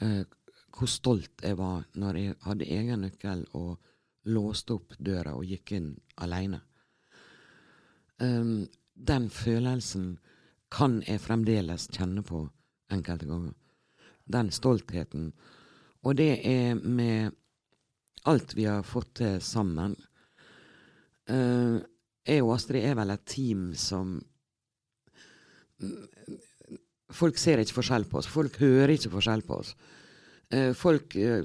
Eh, 0.00 0.24
hvor 0.72 0.88
stolt 0.88 1.44
jeg 1.44 1.56
var 1.56 1.86
når 1.94 2.18
jeg 2.18 2.36
hadde 2.44 2.68
egen 2.76 3.04
nøkkel 3.06 3.46
og 3.56 3.78
låste 4.32 4.76
opp 4.76 4.94
døra 4.98 5.34
og 5.36 5.46
gikk 5.48 5.74
inn 5.76 5.92
aleine. 6.16 6.60
Um, 8.22 8.68
den 8.94 9.28
følelsen 9.30 10.18
kan 10.70 11.00
jeg 11.08 11.20
fremdeles 11.20 11.88
kjenne 11.92 12.22
på 12.24 12.44
enkelte 12.90 13.28
ganger. 13.28 13.54
Den 14.24 14.50
stoltheten. 14.54 15.30
Og 16.02 16.16
det 16.18 16.40
er 16.48 16.74
med 16.74 17.32
alt 18.28 18.54
vi 18.54 18.66
har 18.68 18.84
fått 18.86 19.16
til 19.20 19.38
sammen. 19.42 19.94
Uh, 21.30 21.78
jeg 22.26 22.42
og 22.42 22.54
Astrid 22.56 22.86
er 22.86 22.98
vel 22.98 23.14
et 23.14 23.26
team 23.26 23.72
som 23.78 24.20
Folk 27.12 27.36
ser 27.36 27.58
ikke 27.60 27.74
forskjell 27.76 28.04
på 28.08 28.20
oss. 28.20 28.28
Folk 28.30 28.54
hører 28.62 28.94
ikke 28.94 29.10
forskjell 29.12 29.42
på 29.44 29.56
oss. 29.58 29.72
Uh, 30.54 30.70
folk 30.78 31.16
uh, 31.18 31.42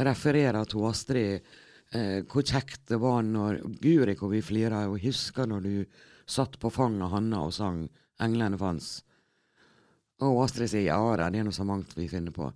refererer 0.00 0.64
til 0.68 0.88
Astrid 0.88 1.54
hvor 1.94 2.42
kjekt 2.42 2.88
det 2.88 2.96
var 2.98 3.20
når 3.22 3.60
Guri, 3.78 4.16
hvor 4.18 4.32
vi 4.32 4.40
flira. 4.42 4.80
og 4.90 4.98
husker 4.98 5.46
når 5.46 5.60
du 5.62 6.00
satt 6.26 6.56
på 6.58 6.72
fanget 6.72 7.04
av 7.06 7.12
Hanna 7.12 7.44
og 7.46 7.52
sang 7.54 7.84
'Englene 8.18 8.58
fanns'. 8.58 9.04
Og 10.24 10.40
Astrid 10.44 10.72
sier 10.72 10.88
ja 10.88 10.98
da, 11.18 11.28
det 11.30 11.42
er 11.42 11.46
noe 11.46 11.54
så 11.54 11.66
mangt 11.68 11.92
vi 11.98 12.08
finner 12.08 12.34
på. 12.34 12.48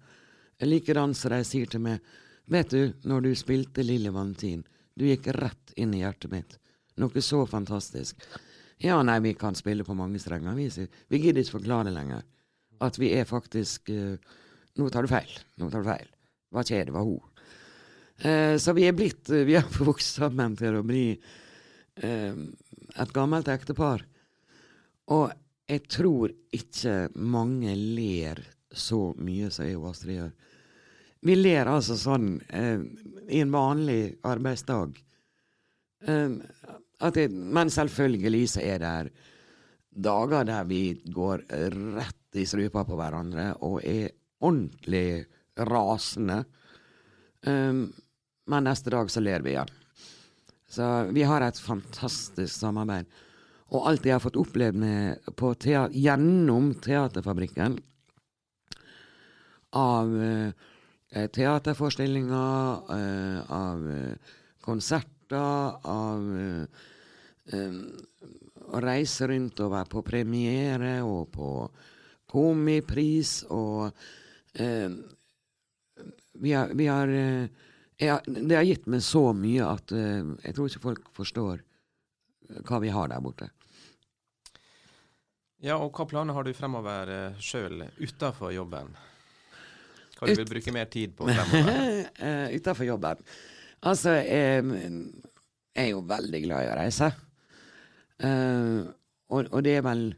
Likedan 0.64 1.14
som 1.14 1.34
de 1.34 1.42
sier 1.46 1.70
til 1.70 1.84
meg, 1.84 2.02
vet 2.50 2.72
du, 2.72 2.94
når 3.06 3.28
du 3.28 3.32
spilte 3.38 3.84
Lille 3.84 4.10
Valentin, 4.14 4.64
du 4.98 5.06
gikk 5.06 5.28
rett 5.36 5.74
inn 5.78 5.92
i 5.94 6.02
hjertet 6.02 6.32
mitt. 6.32 6.56
Noe 6.98 7.22
så 7.22 7.44
fantastisk. 7.46 8.24
Ja, 8.82 8.98
nei, 9.02 9.18
vi 9.22 9.34
kan 9.38 9.54
spille 9.58 9.86
på 9.86 9.94
mange 9.98 10.18
strenger, 10.22 10.54
vi. 10.58 10.68
Vi 11.10 11.20
gidder 11.22 11.42
ikke 11.42 11.58
forklare 11.58 11.94
lenger. 11.94 12.22
At 12.82 12.98
vi 12.98 13.10
er 13.18 13.26
faktisk 13.26 13.90
uh, 13.90 14.14
Nå 14.78 14.86
tar 14.94 15.02
du 15.02 15.10
feil. 15.10 15.32
Nå 15.58 15.66
tar 15.70 15.82
du 15.82 15.88
feil. 15.88 16.10
Hva 16.54 16.62
skjer? 16.62 16.86
det 16.86 16.94
var 16.94 17.06
hun. 17.06 17.18
Uh, 18.22 18.54
så 18.58 18.74
vi 18.74 18.86
er 18.86 18.94
blitt 18.94 19.30
uh, 19.34 19.42
Vi 19.46 19.56
har 19.58 19.66
vokst 19.90 20.20
sammen 20.20 20.54
til 20.58 20.78
å 20.78 20.86
bli 20.86 21.10
et 21.98 23.10
gammelt 23.10 23.48
ektepar. 23.50 24.04
Og 25.10 25.32
jeg 25.68 25.84
tror 25.92 26.32
ikke 26.54 27.10
mange 27.20 27.74
ler 27.76 28.40
så 28.72 29.10
mye 29.20 29.50
som 29.52 29.66
jeg 29.68 29.76
og 29.76 29.90
Astrid 29.90 30.16
gjør. 30.16 30.30
Vi 31.28 31.34
ler 31.34 31.68
altså 31.68 31.96
sånn 31.98 32.36
eh, 32.54 32.80
i 33.28 33.40
en 33.42 33.52
vanlig 33.52 34.18
arbeidsdag. 34.28 34.96
Eh, 36.06 36.36
jeg, 36.98 37.32
men 37.32 37.72
selvfølgelig 37.74 38.44
så 38.54 38.62
er 38.64 38.82
det 38.82 38.94
dager 40.08 40.46
der 40.46 40.68
vi 40.68 40.82
går 41.04 41.44
rett 41.98 42.38
i 42.38 42.46
strupa 42.46 42.84
på 42.86 42.96
hverandre 42.98 43.50
og 43.66 43.80
er 43.82 44.12
ordentlig 44.38 45.26
rasende. 45.68 46.44
Eh, 47.44 47.84
men 48.48 48.70
neste 48.70 48.94
dag 48.94 49.10
så 49.12 49.20
ler 49.20 49.44
vi 49.44 49.56
igjen. 49.56 49.74
Så 50.68 50.86
vi 51.16 51.24
har 51.24 51.42
et 51.44 51.60
fantastisk 51.60 52.54
samarbeid. 52.54 53.08
Og 53.68 53.84
alt 53.90 54.06
jeg 54.06 54.14
har 54.16 54.22
fått 54.24 54.38
opplevd 54.40 54.78
med, 54.80 55.28
teater, 55.36 55.92
gjennom 55.92 56.72
Teaterfabrikken 56.80 57.76
av 59.76 60.14
eh, 60.24 61.26
teaterforestillinger, 61.28 62.78
eh, 62.96 63.52
av 63.52 63.84
uh, 63.84 64.32
konserter, 64.64 65.76
av 65.88 66.24
å 67.48 68.80
reise 68.84 69.24
rundt 69.30 69.60
og 69.64 69.70
være 69.72 69.88
på 69.88 70.02
premiere 70.04 70.90
og 71.00 71.30
på 71.32 71.52
komipris 72.28 73.38
og 73.56 73.88
vi 76.36 76.52
har, 76.52 76.74
vi 76.76 76.88
har 76.92 77.08
jeg, 77.08 78.18
det 78.28 78.58
har 78.58 78.68
gitt 78.68 78.84
meg 78.86 79.00
så 79.02 79.30
mye 79.32 79.64
at 79.64 79.94
uh, 79.96 80.36
jeg 80.44 80.54
tror 80.54 80.68
ikke 80.68 80.84
folk 80.84 81.08
forstår 81.16 81.64
hva 82.68 82.78
vi 82.84 82.92
har 82.92 83.08
der 83.10 83.24
borte. 83.24 83.48
Ja, 85.64 85.74
og 85.82 85.90
hva 85.90 86.06
planer 86.06 86.36
har 86.36 86.46
du 86.46 86.52
fremover 86.54 87.10
uh, 87.10 87.38
sjøl 87.42 87.82
utafor 87.98 88.52
jobben? 88.54 88.92
Hva 90.18 90.28
du 90.28 90.34
Ut 90.34 90.42
vil 90.42 90.50
bruke 90.50 90.74
mer 90.74 90.86
tid 90.90 91.16
på 91.18 91.26
fremover? 91.30 92.04
uh, 92.22 92.46
utafor 92.54 92.86
jobben? 92.86 93.24
Altså, 93.88 94.14
jeg, 94.22 94.62
er 95.78 95.90
jo 95.90 96.04
veldig 96.06 96.40
glad 96.44 96.66
i 96.66 96.70
å 96.70 96.78
reise. 96.78 97.10
Uh, 98.22 98.86
og, 99.30 99.50
og, 99.50 99.60
det 99.66 99.76
er 99.78 99.84
vel 99.86 100.08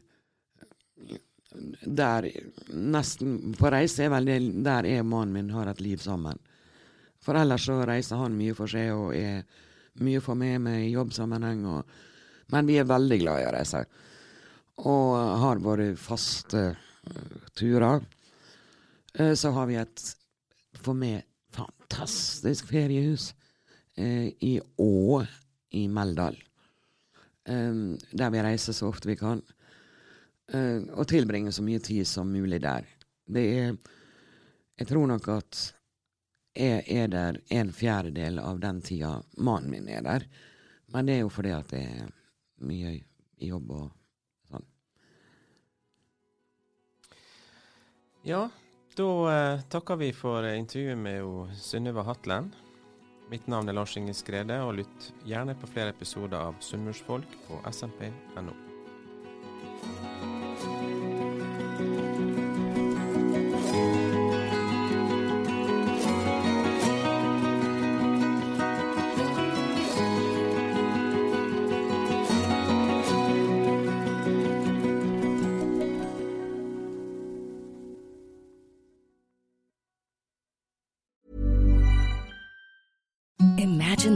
der 1.83 2.25
Nesten 2.71 3.51
på 3.59 3.69
reise 3.69 4.05
er 4.05 4.13
vel 4.13 4.29
det 4.29 4.37
der 4.65 4.87
jeg 4.87 5.03
og 5.03 5.09
mannen 5.11 5.35
min 5.35 5.51
har 5.53 5.69
et 5.69 5.81
liv 5.83 5.99
sammen. 6.01 6.37
For 7.21 7.37
ellers 7.37 7.65
så 7.67 7.81
reiser 7.85 8.21
han 8.21 8.37
mye 8.37 8.55
for 8.57 8.71
seg 8.71 8.93
og 8.93 9.11
er 9.17 9.43
mye 10.01 10.21
for 10.23 10.37
meg 10.37 10.61
med 10.63 10.85
i 10.85 10.93
jobbsammenheng. 10.93 11.65
Og, 11.69 11.99
men 12.53 12.69
vi 12.69 12.79
er 12.81 12.89
veldig 12.89 13.19
glad 13.25 13.41
i 13.41 13.49
å 13.49 13.53
reise. 13.57 13.83
Og 14.77 15.15
har 15.43 15.61
våre 15.63 15.91
faste 15.99 16.63
uh, 16.71 17.49
turer. 17.57 18.03
Uh, 19.19 19.33
så 19.33 19.51
har 19.51 19.67
vi 19.69 19.77
et 19.81 20.03
for 20.81 20.97
meg 20.97 21.25
fantastisk 21.53 22.71
feriehus 22.71 23.31
uh, 23.99 24.29
i 24.39 24.55
Å 24.61 25.25
i 25.71 25.87
Meldal. 25.87 26.39
Der 27.41 28.29
vi 28.31 28.41
reiser 28.43 28.75
så 28.75 28.91
ofte 28.91 29.09
vi 29.09 29.15
kan. 29.17 29.39
og 30.93 31.07
tilbringer 31.09 31.51
så 31.51 31.63
mye 31.65 31.79
tid 31.81 32.05
som 32.07 32.29
mulig 32.29 32.59
der. 32.61 32.85
Det 33.25 33.45
er 33.59 33.77
Jeg 34.77 34.87
tror 34.87 35.07
nok 35.07 35.27
at 35.27 35.73
jeg 36.55 36.83
er 36.87 37.07
der 37.07 37.39
en 37.49 37.71
fjerdedel 37.71 38.39
av 38.39 38.59
den 38.59 38.81
tida 38.81 39.23
mannen 39.37 39.71
min 39.71 39.89
er 39.89 40.01
der. 40.01 40.27
Men 40.91 41.05
det 41.05 41.15
er 41.15 41.19
jo 41.23 41.29
fordi 41.29 41.51
at 41.55 41.71
det 41.71 41.81
er 41.81 42.11
mye 42.67 42.93
jobb 43.39 43.71
og 43.71 43.89
Ja, 48.23 48.49
da 48.95 49.33
eh, 49.33 49.61
takker 49.69 49.95
vi 49.95 50.11
for 50.13 50.45
intervjuet 50.45 50.97
med 50.97 51.55
Synnøve 51.57 52.03
Hatlen. 52.05 52.51
Mitt 53.31 53.47
navn 53.49 53.69
er 53.69 53.73
Lars 53.73 53.95
Inge 53.97 54.13
Skrede, 54.13 54.59
og 54.61 54.75
lytt 54.77 55.07
gjerne 55.25 55.55
på 55.57 55.69
flere 55.71 55.95
episoder 55.95 56.37
av 56.37 56.59
Sunnmørsfolk 56.61 57.37
på 57.47 57.61
smp.no. 57.71 58.53